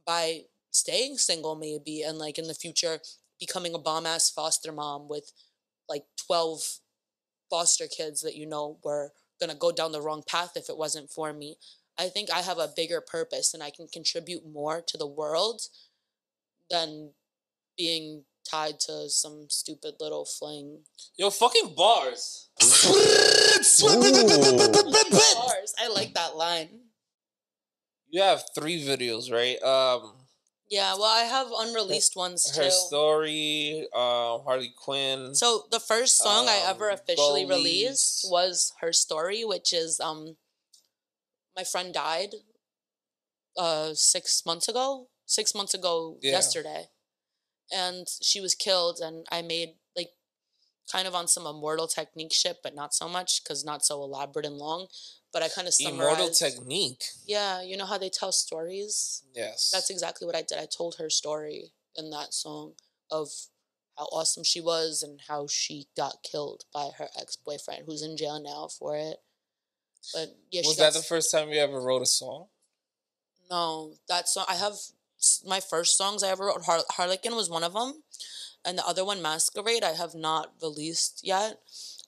[0.05, 2.99] by staying single maybe and like in the future
[3.39, 5.31] becoming a bomb ass foster mom with
[5.89, 6.79] like 12
[7.49, 10.77] foster kids that you know were going to go down the wrong path if it
[10.77, 11.57] wasn't for me.
[11.97, 15.61] I think I have a bigger purpose and I can contribute more to the world
[16.69, 17.11] than
[17.77, 20.79] being tied to some stupid little fling.
[21.17, 22.49] Yo, fucking bars.
[25.35, 25.73] Bars.
[25.79, 26.69] I like that line.
[28.09, 29.61] You have three videos, right?
[29.61, 30.13] Um,
[30.69, 32.61] Yeah, well, I have unreleased ones too.
[32.61, 35.33] her story, um, Harley Quinn.
[35.33, 37.49] So the first song I ever Um, officially Goalies.
[37.49, 40.37] released was her story, which is um,
[41.55, 42.35] my friend died,
[43.57, 45.09] uh, six months ago.
[45.25, 46.31] Six months ago Yeah.
[46.31, 46.89] yesterday,
[47.71, 48.99] and she was killed.
[48.99, 50.13] And I made like
[50.91, 54.45] kind of on some immortal technique shit, but not so much because not so elaborate
[54.45, 54.87] and long.
[55.31, 57.03] But I kind of Immortal technique.
[57.27, 59.23] yeah, you know how they tell stories.
[59.35, 59.69] Yes.
[59.71, 60.57] That's exactly what I did.
[60.57, 62.73] I told her story in that song
[63.11, 63.29] of
[63.97, 68.17] how awesome she was and how she got killed by her ex boyfriend, who's in
[68.17, 69.17] jail now for it.
[70.13, 72.47] But yeah, Was that the first time you ever wrote a song?
[73.49, 74.45] no that song.
[74.47, 74.75] I have
[75.45, 76.63] my first songs I ever wrote.
[76.65, 78.03] Har- Harlequin was one of them,
[78.63, 81.59] and the other one, Masquerade, I have not released yet.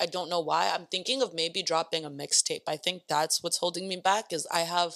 [0.01, 0.71] I don't know why.
[0.73, 2.63] I'm thinking of maybe dropping a mixtape.
[2.67, 4.33] I think that's what's holding me back.
[4.33, 4.93] Is I have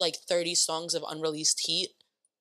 [0.00, 1.90] like 30 songs of unreleased heat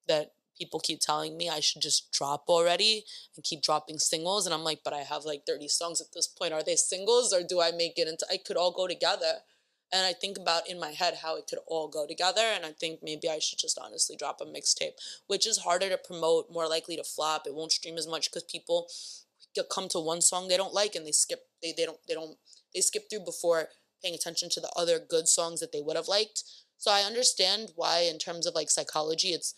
[0.08, 3.04] that people keep telling me I should just drop already
[3.36, 4.46] and keep dropping singles.
[4.46, 6.54] And I'm like, but I have like 30 songs at this point.
[6.54, 9.40] Are they singles or do I make it into it could all go together?
[9.92, 12.44] And I think about in my head how it could all go together.
[12.44, 14.94] And I think maybe I should just honestly drop a mixtape,
[15.28, 17.46] which is harder to promote, more likely to flop.
[17.46, 18.88] It won't stream as much because people
[19.70, 22.38] come to one song they don't like and they skip they, they don't they don't
[22.74, 23.70] they skip through before
[24.02, 26.44] paying attention to the other good songs that they would have liked.
[26.78, 29.54] So I understand why in terms of like psychology it's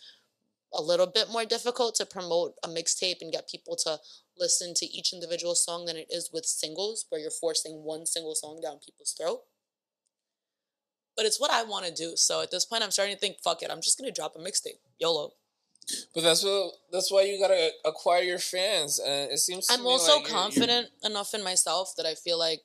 [0.74, 3.98] a little bit more difficult to promote a mixtape and get people to
[4.38, 8.34] listen to each individual song than it is with singles where you're forcing one single
[8.34, 9.42] song down people's throat.
[11.14, 12.12] But it's what I want to do.
[12.16, 14.34] So at this point I'm starting to think fuck it, I'm just going to drop
[14.34, 14.80] a mixtape.
[14.98, 15.34] YOLO.
[16.14, 19.66] But that's what that's why you gotta acquire your fans, and it seems.
[19.66, 22.62] To I'm also like you're- you're- confident enough in myself that I feel like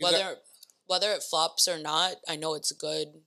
[0.00, 0.42] whether got-
[0.86, 3.22] whether it flops or not, I know it's good.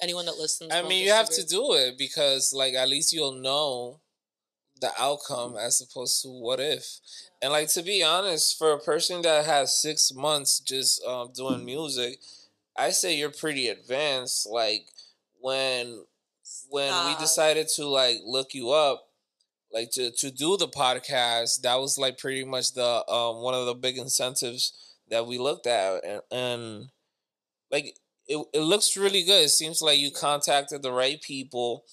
[0.00, 3.32] Anyone that listens, I mean, you have to do it because, like, at least you'll
[3.32, 4.00] know
[4.80, 7.00] the outcome as opposed to what if.
[7.40, 11.64] And like to be honest, for a person that has six months just um, doing
[11.64, 12.20] music,
[12.76, 14.46] I say you're pretty advanced.
[14.46, 14.88] Like
[15.40, 16.04] when
[16.70, 19.04] when we decided to like look you up,
[19.72, 23.66] like to to do the podcast, that was like pretty much the um one of
[23.66, 26.88] the big incentives that we looked at, and, and
[27.70, 27.96] like
[28.28, 29.44] it, it looks really good.
[29.44, 31.84] It seems like you contacted the right people.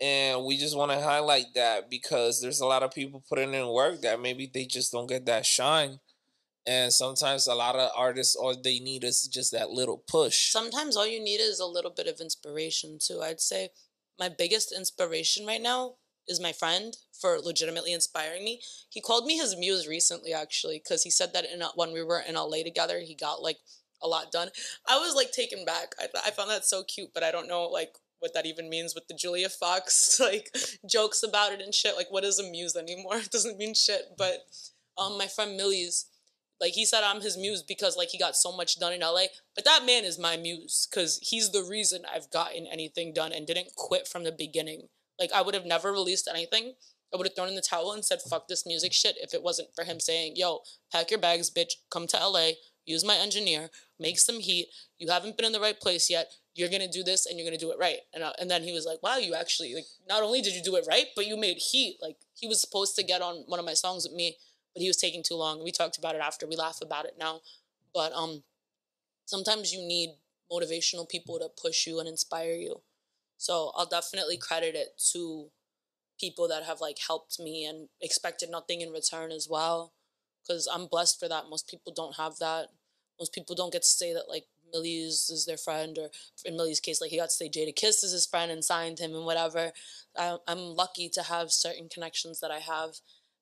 [0.00, 3.68] And we just want to highlight that because there's a lot of people putting in
[3.68, 6.00] work that maybe they just don't get that shine.
[6.66, 10.50] And sometimes a lot of artists, all they need is just that little push.
[10.50, 13.20] Sometimes all you need is a little bit of inspiration too.
[13.22, 13.68] I'd say
[14.18, 15.94] my biggest inspiration right now
[16.26, 18.60] is my friend for legitimately inspiring me.
[18.88, 22.02] He called me his muse recently, actually, because he said that in a, when we
[22.02, 23.58] were in LA together, he got like
[24.02, 24.48] a lot done.
[24.86, 25.94] I was like taken back.
[25.98, 28.94] I, I found that so cute, but I don't know like what that even means
[28.94, 30.50] with the Julia Fox like
[30.88, 31.96] jokes about it and shit.
[31.96, 33.16] Like, what is a muse anymore?
[33.24, 34.14] It doesn't mean shit.
[34.16, 34.46] But
[34.96, 36.04] um, my friend Millyz
[36.60, 39.26] like he said I'm his muse because like he got so much done in LA.
[39.54, 43.46] But that man is my muse because he's the reason I've gotten anything done and
[43.46, 44.88] didn't quit from the beginning.
[45.18, 46.74] Like I would have never released anything
[47.14, 49.42] I would have thrown in the towel and said, fuck this music shit if it
[49.42, 50.60] wasn't for him saying, yo,
[50.92, 52.50] pack your bags, bitch, come to LA,
[52.86, 54.66] use my engineer, make some heat.
[54.98, 56.32] You haven't been in the right place yet.
[56.54, 57.98] You're gonna do this and you're gonna do it right.
[58.12, 60.62] And, uh, and then he was like, wow, you actually, like, not only did you
[60.62, 61.98] do it right, but you made heat.
[62.02, 64.36] Like, he was supposed to get on one of my songs with me,
[64.74, 65.62] but he was taking too long.
[65.62, 66.46] We talked about it after.
[66.46, 67.40] We laugh about it now.
[67.94, 68.42] But um,
[69.24, 70.16] sometimes you need
[70.50, 72.82] motivational people to push you and inspire you.
[73.38, 75.46] So I'll definitely credit it to
[76.18, 79.92] people that have like helped me and expected nothing in return as well.
[80.46, 81.48] Cause I'm blessed for that.
[81.48, 82.66] Most people don't have that.
[83.18, 86.08] Most people don't get to say that like Millyz is their friend, or
[86.44, 89.14] in Millyz case, like he got to say Jadakiss is his friend and signed him
[89.14, 89.72] and whatever.
[90.18, 92.96] I'm lucky to have certain connections that I have,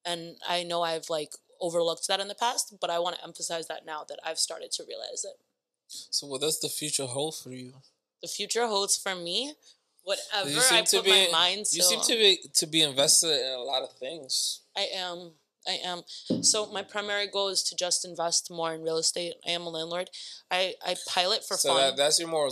[0.05, 3.69] and I know I've like overlooked that in the past, but I want to emphasize
[3.69, 5.37] that now that I've started to realize it.
[5.87, 7.75] So, what does the future hold for you?
[8.23, 9.55] The future holds for me
[10.05, 11.11] whatever You seem I to put be.
[11.11, 11.77] my mind to.
[11.77, 14.61] you seem to be to be invested in a lot of things.
[14.77, 15.33] I am.
[15.67, 16.03] I am.
[16.43, 19.35] So my primary goal is to just invest more in real estate.
[19.47, 20.11] I am a landlord.
[20.51, 21.77] I, I pilot for so fun.
[21.79, 22.51] that, that's your more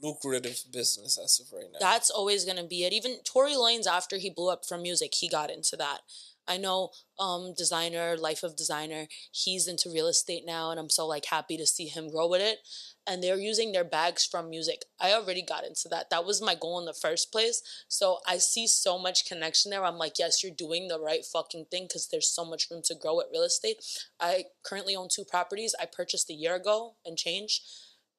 [0.00, 1.78] lucrative business as of right now.
[1.80, 2.92] That's always gonna be it.
[2.92, 6.00] Even Tory Lanez after he blew up from music, he got into that.
[6.46, 11.06] I know um Desiigner, life of Desiigner, he's into real estate now and I'm so
[11.06, 12.58] like happy to see him grow with it.
[13.06, 14.82] And they're using their bags from music.
[14.98, 16.08] I already got into that.
[16.10, 17.62] That was my goal in the first place.
[17.86, 19.84] So I see so much connection there.
[19.84, 22.94] I'm like, yes, you're doing the right fucking thing because there's so much room to
[22.94, 23.76] grow at real estate.
[24.18, 25.74] I currently own two properties.
[25.78, 27.60] I purchased a year ago and change,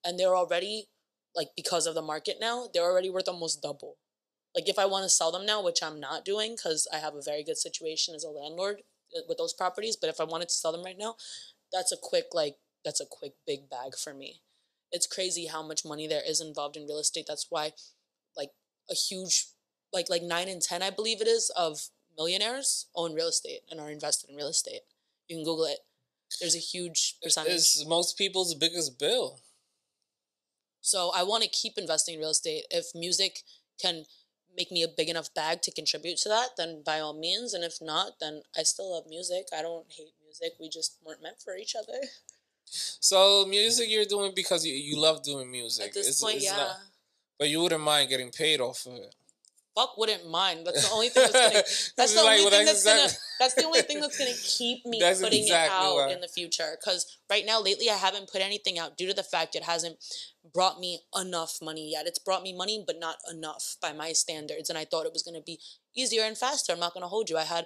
[0.04, 0.86] and they're already
[1.36, 3.98] like because of the market now, they're already worth almost double.
[4.56, 7.14] Like if I want to sell them now, which I'm not doing because I have
[7.14, 8.84] a very good situation as a landlord
[9.16, 11.16] uh, with those properties, but if I wanted to sell them right now,
[11.74, 14.42] that's a quick like that's a quick big bag for me.
[14.92, 17.26] It's crazy how much money there is involved in real estate.
[17.28, 17.74] That's why
[18.38, 18.52] like
[18.90, 19.48] a huge
[19.92, 23.80] like like 9 and 10 I believe it is of millionaires own real estate and
[23.80, 24.82] are invested in real estate.
[25.28, 25.80] You can google it.
[26.40, 27.54] There's a huge percentage.
[27.54, 29.40] It's most people's biggest bill.
[30.82, 32.66] So I want to keep investing in real estate.
[32.70, 33.40] If music
[33.82, 34.06] can
[34.58, 37.54] make me a big enough bag to contribute to that, then by all means.
[37.54, 39.48] And if not, then I still love music.
[39.58, 40.54] I don't hate music.
[40.60, 42.00] We just weren't meant for each other.
[42.66, 45.88] So music you're doing because you, you love doing music.
[45.90, 46.58] At this It's- point, it's yeah.
[46.58, 46.80] not-
[47.38, 49.14] but you wouldn't mind getting paid off of it.
[49.76, 50.66] Fuck wouldn't mind.
[50.66, 51.64] That's the only thing that's gonna.
[51.98, 53.20] That's the like, only well, thing that's that's gonna.
[53.40, 56.30] That's the only thing that's gonna keep me That's putting exactly it out in the
[56.30, 56.78] future.
[56.80, 59.98] Because right now, lately, I haven't put anything out due to the fact it hasn't
[60.54, 62.08] brought me enough money yet.
[62.08, 64.70] It's brought me money, but not enough by my standards.
[64.70, 65.60] And I thought it was gonna be
[65.94, 66.72] easier and faster.
[66.72, 67.38] I'm not gonna hold you.
[67.38, 67.66] I had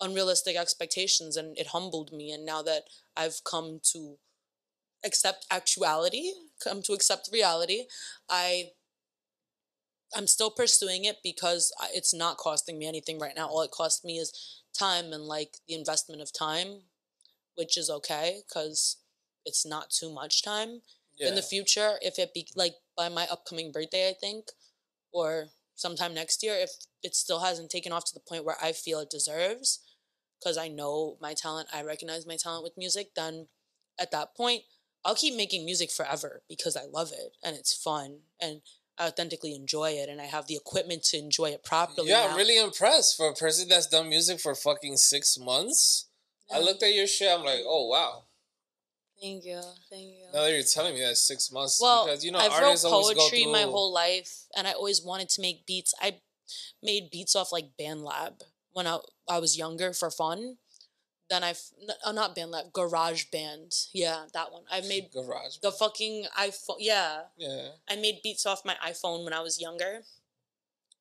[0.00, 2.32] unrealistic expectations, and it humbled me.
[2.32, 2.82] And now that
[3.16, 4.16] I've come to
[5.04, 7.84] accept actuality, come to accept reality,
[8.28, 8.72] I
[10.14, 13.48] I'm still pursuing it because it's not costing me anything right now.
[13.48, 16.82] All it costs me is time and like the investment of time,
[17.56, 18.98] which is okay because
[19.44, 20.82] it's not too much time.
[21.16, 21.28] Yeah.
[21.28, 24.46] In the future, if it be like by my upcoming birthday, I think,
[25.12, 26.70] or sometime next year, if
[27.02, 29.80] it still hasn't taken off to the point where I feel it deserves,
[30.38, 33.48] because I know my talent, I recognize my talent with music, then
[33.98, 34.62] at that point,
[35.04, 38.60] I'll keep making music forever because I love it and it's fun and
[38.98, 42.08] I authentically enjoy it and I have the equipment to enjoy it properly.
[42.08, 42.30] yeah, now.
[42.30, 46.06] I'm really impressed for a person that's done music for fucking six months.
[46.52, 47.30] I looked at your shit.
[47.30, 48.22] I'm like, oh wow.
[49.20, 50.26] Thank you, thank you.
[50.32, 52.84] Now that you're telling me that six months, well, because you know I've wrote artists
[52.84, 53.52] always go poetry through.
[53.52, 55.94] my whole life, and I always wanted to make beats.
[56.00, 56.18] I
[56.82, 60.58] made beats off like BandLab when I I was younger for fun.
[61.28, 61.60] Then I've
[62.04, 63.72] uh, not BandLab, Garage Band.
[63.92, 64.62] Yeah, that one.
[64.70, 65.56] I made garage.
[65.60, 66.76] the fucking iPhone.
[66.78, 67.68] Yeah, Yeah.
[67.88, 70.02] I made beats off my iPhone when I was younger.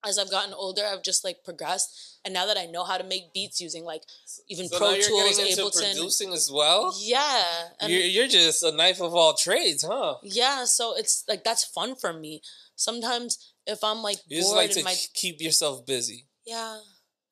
[0.08, 3.04] As I've gotten older, I've just like progressed, and now that I know how to
[3.04, 4.04] make beats using like
[4.48, 5.94] even So Pro now you're Tools, getting into Ableton.
[5.96, 6.96] producing as well.
[7.00, 7.44] Yeah,
[7.80, 10.18] and You're, you're just a knife of all trades, huh?
[10.22, 10.66] yeah.
[10.66, 12.42] So it's like that's fun for me.
[12.76, 16.26] Sometimes if I'm like You just bored like to my keep yourself busy.
[16.46, 16.80] yeah,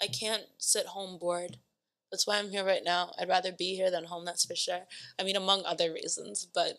[0.01, 1.57] I can't sit home bored.
[2.13, 3.11] That's why I'm here right now.
[3.17, 4.23] I'd rather be here than home.
[4.23, 4.81] That's for sure.
[5.19, 6.73] I mean, among other reasons, but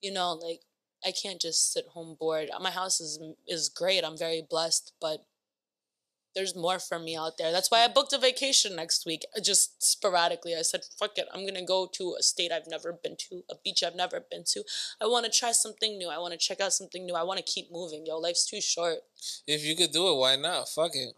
[0.00, 0.62] you know, like
[1.04, 2.48] I can't just sit home bored.
[2.58, 4.04] My house is is great.
[4.04, 5.26] I'm very blessed, but
[6.34, 7.52] there's more for me out there.
[7.52, 10.56] That's why I booked a vacation next week, uh, just sporadically.
[10.56, 13.56] I said, "Fuck it, I'm gonna go to a state I've never been to, a
[13.62, 14.64] beach I've never been to.
[14.98, 16.08] I want to try something new.
[16.08, 17.16] I want to check out something new.
[17.16, 18.06] I want to keep moving.
[18.06, 19.00] Yo, life's too short."
[19.46, 20.70] If you could do it, why not?
[20.70, 21.14] Fuck it.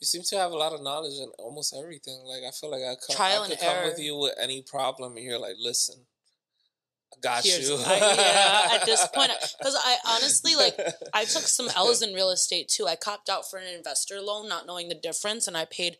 [0.00, 2.20] You seem to have a lot of knowledge in almost everything.
[2.24, 4.62] Like I feel like I come, Trial I and could come with you with any
[4.62, 6.06] problem, and you're like, listen,
[7.12, 7.76] I Got Here's- you.
[7.76, 10.78] I- yeah, at this point, because I honestly like
[11.12, 12.86] I took some L's in real estate too.
[12.86, 15.96] I copped out for an investor loan, not knowing the difference, and I paid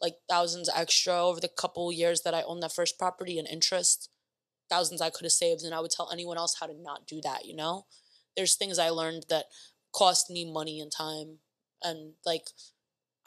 [0.00, 4.08] like thousands extra over the couple years that I owned that first property in interest.
[4.70, 7.20] Thousands I could have saved, and I would tell anyone else how to not do
[7.22, 7.44] that.
[7.46, 7.86] You know,
[8.36, 9.46] there's things I learned that
[9.92, 11.38] cost me money and time,
[11.82, 12.44] and like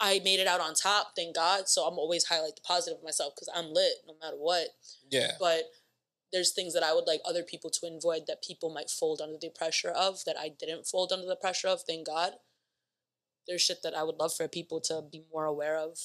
[0.00, 1.68] I made it out on top, thank God.
[1.68, 4.68] So I'm always highlight the positive of myself because I'm lit no matter what
[5.10, 5.32] yeah.
[5.38, 5.64] but
[6.34, 9.38] there's things that I would like other people to avoid that people might fold under
[9.40, 12.32] the pressure of that I didn't fold under the pressure of, thank God.
[13.46, 15.96] There's shit that I would love for people to be more aware of.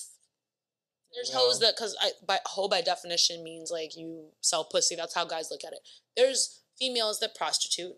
[1.16, 4.96] There's hoes that because I by hoe by definition means like you sell pussy.
[4.96, 5.80] That's how guys look at it.
[6.16, 7.96] There's females that prostitute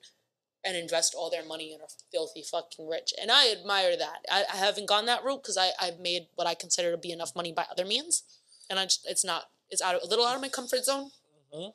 [0.64, 3.14] and invest all their money and are filthy fucking rich.
[3.20, 4.26] And I admire that.
[4.32, 7.36] I, I haven't gone that route because I've made what I consider to be enough
[7.36, 8.24] money by other means.
[8.70, 11.12] And I just, it's not it's out of, a little out of my comfort zone.
[11.54, 11.74] Mhm.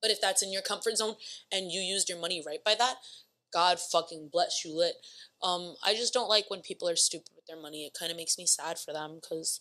[0.00, 1.16] But if that's in your comfort zone
[1.50, 2.96] and you used your money right by that,
[3.52, 4.94] God fucking bless you lit.
[5.42, 7.84] Um, I just don't like when people are stupid with their money.
[7.84, 9.60] It kind of makes me sad for them because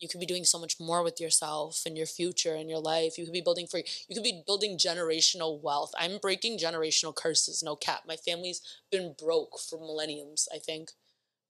[0.00, 3.16] you could be doing so much more with yourself and your future and your life.
[3.16, 5.92] You could be building for you could be building generational wealth.
[5.98, 8.02] I'm breaking generational curses, no cap.
[8.06, 10.90] My family's been broke for millenniums, I think.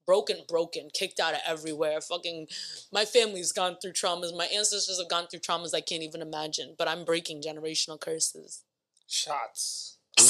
[0.05, 1.99] Broken, broken, kicked out of everywhere.
[1.99, 2.47] Fucking
[2.91, 4.37] my family's gone through traumas.
[4.37, 6.75] My ancestors have gone through traumas I can't even imagine.
[6.77, 8.63] But I'm breaking generational curses.
[9.07, 9.97] Shots.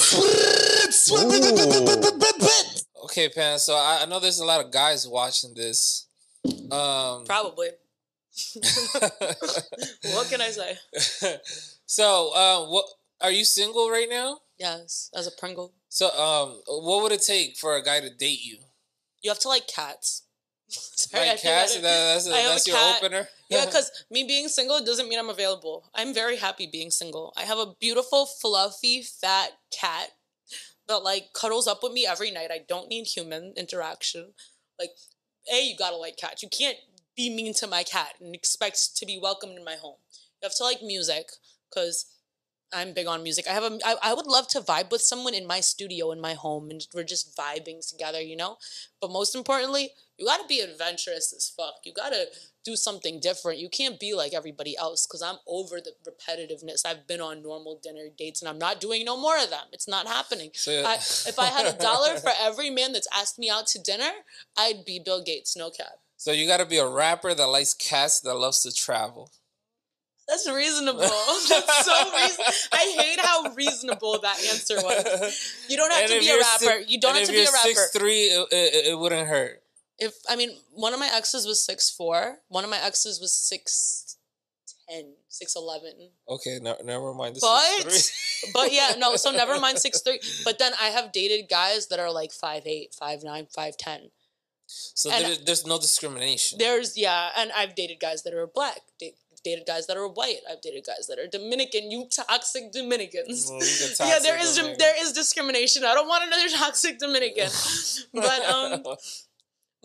[3.04, 3.58] Okay, Pan.
[3.58, 6.06] So I, I know there's a lot of guys watching this.
[6.72, 7.68] Um, Probably.
[10.14, 10.78] What can I say?
[11.86, 12.86] so, uh, what
[13.20, 14.38] are you single right now?
[14.58, 15.72] Yes, as a Pringle.
[15.88, 18.58] So, um, what would it take for a guy to date you?
[19.22, 20.22] You have to like cats.
[20.68, 21.74] Sorry, Like cats?
[21.74, 23.02] That, that's a that's your cat.
[23.02, 23.28] opener.
[23.48, 25.88] Yeah, because me being single doesn't mean I'm available.
[25.94, 27.32] I'm very happy being single.
[27.36, 30.10] I have a beautiful, fluffy, fat cat
[30.88, 32.50] that like cuddles up with me every night.
[32.50, 34.32] I don't need human interaction.
[34.78, 34.90] Like,
[35.52, 36.42] A, you gotta like cats.
[36.42, 36.76] You can't
[37.16, 39.96] be mean to my cat and expect to be welcomed in my home.
[40.40, 41.30] You have to like music
[41.70, 42.06] because
[42.72, 43.46] I'm big on music.
[43.48, 46.20] I have a I, I would love to vibe with someone in my studio in
[46.20, 48.58] my home and we're just vibing together, you know?
[49.00, 51.74] But most importantly, you gotta be adventurous as fuck.
[51.84, 52.26] You gotta
[52.64, 53.60] do something different.
[53.60, 56.84] You can't be like everybody else because I'm over the repetitiveness.
[56.84, 59.66] I've been on normal dinner dates and I'm not doing no more of them.
[59.72, 60.50] It's not happening.
[60.54, 63.78] So, I, if I had a dollar for every man that's asked me out to
[63.78, 64.10] dinner,
[64.56, 65.98] I'd be Bill Gates, no cap.
[66.16, 69.30] So you got to be a rapper that likes cats that loves to travel.
[70.28, 71.00] That's reasonable.
[71.48, 72.52] That's so reasonable.
[72.72, 75.52] I hate how reasonable that answer was.
[75.68, 76.84] You don't have And to be a rapper.
[76.84, 77.68] si- you don't have to be a rapper.
[77.68, 79.62] Six three, it, it, it wouldn't hurt.
[79.98, 82.38] if I mean, one of my exes was six four.
[82.48, 84.16] One of my exes was six
[84.88, 85.92] ten, six eleven.
[86.28, 87.36] Okay, no, never mind.
[87.36, 88.50] The But- six.
[88.52, 89.16] But yeah, no.
[89.16, 90.20] So never mind six three.
[90.44, 94.10] But then I have dated guys that are like five eight, five nine, five ten.
[94.66, 96.58] So there, there's no discrimination.
[96.58, 98.80] There's yeah, and I've dated guys that are black.
[98.98, 99.14] da-
[99.44, 100.40] Dated guys that are white.
[100.50, 101.88] I've dated guys that are Dominican.
[101.88, 103.46] You toxic Dominicans.
[103.48, 104.78] Well, get yeah, there toxic is Dominican.
[104.80, 105.84] there is discrimination.
[105.84, 107.48] I don't want another toxic Dominican.
[108.12, 108.82] but um,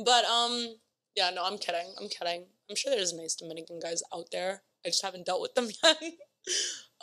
[0.04, 0.76] but um,
[1.16, 1.94] yeah, no, I'm kidding.
[2.02, 2.46] I'm kidding.
[2.72, 4.64] I'm sure there's nice Dominican guys out there.
[4.84, 5.98] I just haven't dealt with them yet.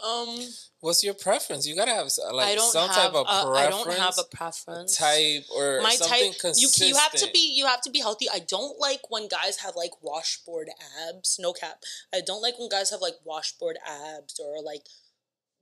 [0.07, 0.39] Um,
[0.81, 1.67] What's your preference?
[1.67, 2.97] You gotta have like I don't some have.
[2.97, 3.59] type of a- preference.
[3.59, 4.97] I don't have a preference.
[4.97, 6.55] type or My something type.
[6.57, 8.27] You you have to be you have to be healthy.
[8.33, 10.69] I don't like when guys have like washboard
[11.09, 11.39] abs.
[11.41, 11.83] No cap.
[12.15, 14.83] I don't like when guys have like washboard abs or like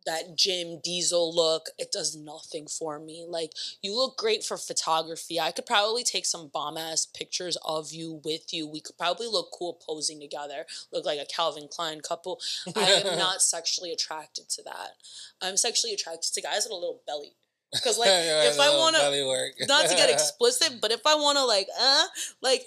[0.06, 1.70] that Jim Diesel look.
[1.78, 3.26] It does nothing for me.
[3.28, 3.52] Like
[3.82, 5.38] you look great for photography.
[5.38, 8.66] I could probably take some bomb ass pictures of you with you.
[8.66, 10.66] We could probably look cool posing together.
[10.92, 12.40] Look like a Calvin Klein couple.
[12.74, 14.90] I am not sexually attracted to that.
[15.42, 17.34] I'm sexually attracted to guys with a little belly.
[17.72, 21.44] Because like if I want to not to get explicit, but if I want to
[21.44, 22.04] like, uh,
[22.40, 22.64] like,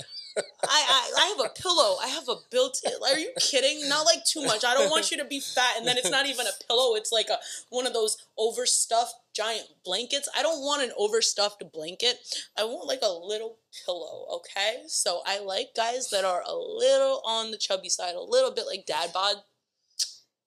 [0.64, 1.98] I, I I have a pillow.
[2.02, 2.92] I have a built-in.
[3.04, 3.88] Are you kidding?
[3.88, 4.64] Not like too much.
[4.66, 6.96] I don't want you to be fat, and then it's not even a pillow.
[6.96, 7.38] It's like a
[7.70, 10.30] one of those overstuffed giant blankets.
[10.36, 12.18] I don't want an overstuffed blanket.
[12.58, 14.26] I want like a little pillow.
[14.38, 18.52] Okay, so I like guys that are a little on the chubby side, a little
[18.52, 19.36] bit like dad bod.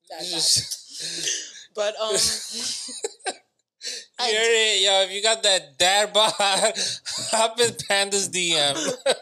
[0.09, 0.43] Dad bod.
[1.74, 2.16] But um,
[4.18, 5.03] I You heard it, yo.
[5.03, 8.76] If you got that dad bod, hop in Panda's DM.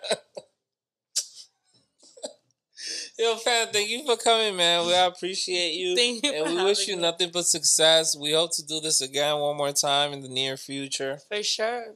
[3.20, 4.86] yo, fan, thank you for coming, man.
[4.86, 5.94] We appreciate you.
[5.94, 7.02] Thank you and we wish you me.
[7.02, 8.16] nothing but success.
[8.16, 11.18] We hope to do this again one more time in the near future.
[11.28, 11.94] for sure.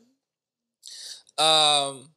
[1.38, 2.10] Um,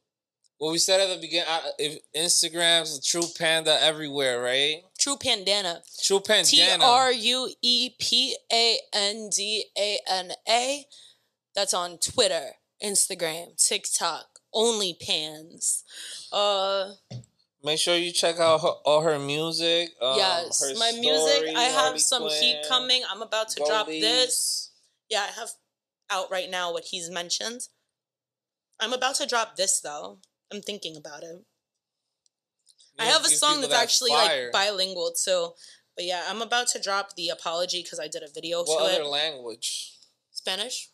[0.58, 4.82] what we said at the beginning, uh, if Instagram's a true panda everywhere, right?
[5.00, 5.82] True Pandana.
[6.04, 6.84] True T Pandana.
[6.84, 10.86] R U E P A N D A N A.
[11.56, 12.52] That's on Twitter,
[12.84, 15.84] Instagram, TikTok, only pans.
[16.32, 16.92] Uh,
[17.64, 19.90] Make sure you check out her, all her music.
[20.02, 21.56] Um, yes, her my music.
[21.56, 23.02] I have Harley some heat coming.
[23.10, 24.72] I'm about to drop this.
[25.10, 25.50] Yeah, I have
[26.10, 27.62] out right now what he's mentioned.
[28.80, 30.20] I'm about to drop this though.
[30.52, 31.44] I'm thinking about it.
[33.00, 34.46] I have a song that's that actually fire.
[34.46, 35.50] like bilingual too.
[35.96, 38.94] But yeah, I'm about to drop the apology because I did a video What to
[38.96, 39.08] other it.
[39.08, 39.98] language?
[40.32, 40.90] Spanish.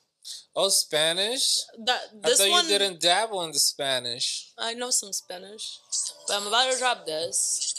[0.55, 1.57] Oh, Spanish.
[1.85, 4.51] That this I thought one you didn't dabble in the Spanish.
[4.57, 5.79] I know some Spanish,
[6.27, 7.75] but I'm about to drop this.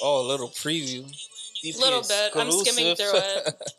[0.00, 1.04] Oh, a little preview.
[1.64, 2.30] A Little bit.
[2.36, 3.54] I'm skimming through it.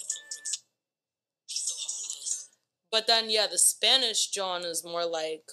[2.92, 5.44] But then yeah, the Spanish John is more like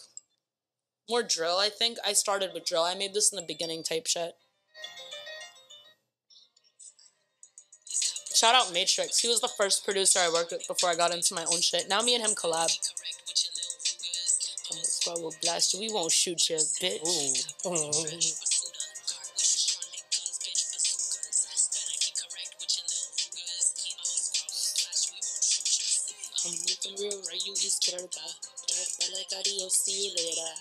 [1.09, 1.59] more drill.
[1.59, 2.83] I think I started with drill.
[2.83, 4.33] I made this in the beginning type shit.
[8.47, 9.19] Shout out Matrix.
[9.19, 11.89] He was the first producer I worked with before I got into my own shit.
[11.89, 12.71] Now me and him collab.
[14.71, 15.81] Oh, this bro will blast you.
[15.81, 17.03] We won't shoot you, bitch.
[17.03, 17.35] Ooh.
[17.67, 17.73] I'm
[26.53, 28.07] moving real right, you izquierda.
[29.61, 30.53] I'll see you later.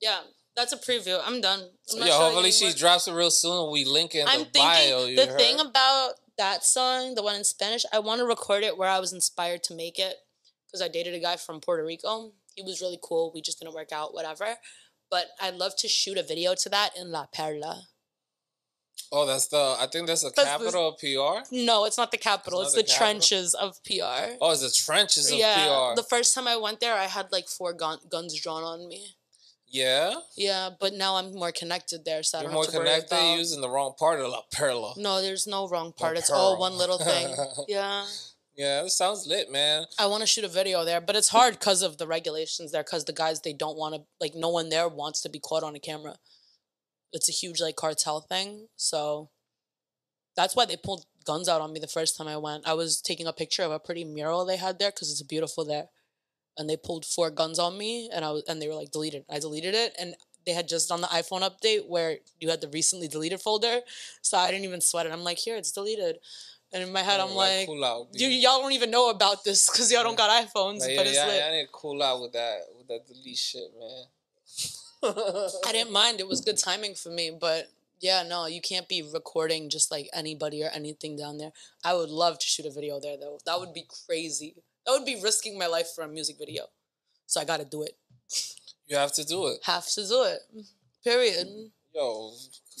[0.00, 0.20] Yeah,
[0.56, 1.20] that's a preview.
[1.22, 1.68] I'm done.
[1.92, 3.70] I'm Yeah, hopefully she drops it real soon.
[3.70, 5.04] We link in I'm the bio.
[5.04, 8.62] thinking You the thing about that song, the one in Spanish, I want to record
[8.64, 10.16] it where I was inspired to make it
[10.66, 12.32] because I dated a guy from Puerto Rico.
[12.56, 13.30] He was really cool.
[13.34, 14.54] We just didn't work out, whatever.
[15.10, 17.82] But I'd love to shoot a video to that in La Perla.
[19.12, 19.76] oh, that's the.
[19.78, 21.44] I think that's the- capital of PR.
[21.54, 22.60] No, it's not the capital.
[22.62, 23.06] It's It's, the, the capital?
[23.06, 24.36] trenches of PR.
[24.40, 25.96] Oh, it's the trenches of yeah, PR.
[25.96, 29.16] the first time I went there, I had like four gun- guns drawn on me.
[29.70, 32.78] Yeah, Yeah, but now I'm more connected there, so I you're don't more have to
[32.78, 33.14] worry connected.
[33.14, 34.94] about- You're using the wrong part of La Perla.
[34.96, 36.14] No, there's no wrong part.
[36.14, 37.34] La It's all one little thing.
[37.68, 38.06] yeah.
[38.56, 39.84] Yeah, that sounds lit, man.
[39.98, 42.82] I want to shoot a video there, but it's hard because of the regulations there.
[42.82, 45.62] Because the guys they don't want to like no one there wants to be caught
[45.62, 46.16] on a camera.
[47.12, 49.30] It's a huge like cartel thing, so
[50.36, 52.66] that's why they pulled guns out on me the first time I went.
[52.68, 55.64] I was taking a picture of a pretty mural they had there because it's beautiful
[55.64, 55.86] there,
[56.60, 59.24] and they pulled four guns on me, and I was and they were like deleted.
[59.30, 62.68] I deleted it, and they had just done the iPhone update where you had the
[62.68, 63.80] recently deleted folder,
[64.20, 65.12] so I didn't even sweat it.
[65.12, 66.18] I'm like, here, it's deleted,
[66.70, 67.66] and in my head, I'm like.
[67.66, 70.96] cool out, you, y'all don't even know about this because y'all don't got iPhones, Like,
[70.96, 71.42] but yeah, it's yeah, lit.
[71.42, 74.04] I to cool out with that with that delete shit, man.
[75.66, 76.20] I didn't mind.
[76.20, 80.10] It was good timing for me, but yeah, no, you can't be recording just like
[80.12, 81.52] anybody or anything down there.
[81.82, 83.38] I would love to shoot a video there though.
[83.46, 84.56] That would be crazy.
[84.86, 86.64] That would be risking my life for a music video.
[87.26, 87.96] So I got to do it.
[88.86, 89.58] You have to do it.
[89.64, 90.40] Have to do it.
[91.04, 91.70] Period.
[91.94, 92.32] Yo,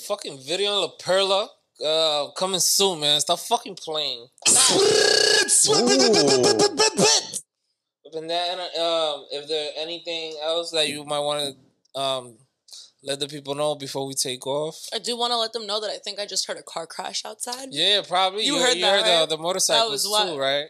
[0.06, 1.48] fucking video La Perla.
[1.84, 3.20] Uh, coming soon, man.
[3.20, 4.26] Stop fucking playing.
[8.04, 11.54] But then that, um, if there anything else that you might want
[11.94, 12.36] to um
[13.02, 14.88] let the people know before we take off.
[14.92, 16.86] I do want to let them know that I think I just heard a car
[16.86, 17.68] crash outside.
[17.70, 18.44] Yeah, probably.
[18.44, 19.28] You heard that, the, right?
[19.28, 20.66] the motorcycles was too, right?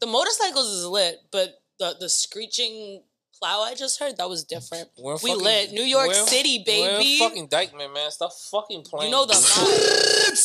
[0.00, 3.02] The motorcycles is lit, but the the screeching
[3.38, 4.88] plow I just heard that was different.
[4.96, 5.72] We're We fucking- lit.
[5.72, 7.18] New York we're- City, We're baby.
[7.18, 8.10] fucking Dyckman, man.
[8.10, 9.10] Stop fucking playing.
[9.10, 10.36] You know the vibe.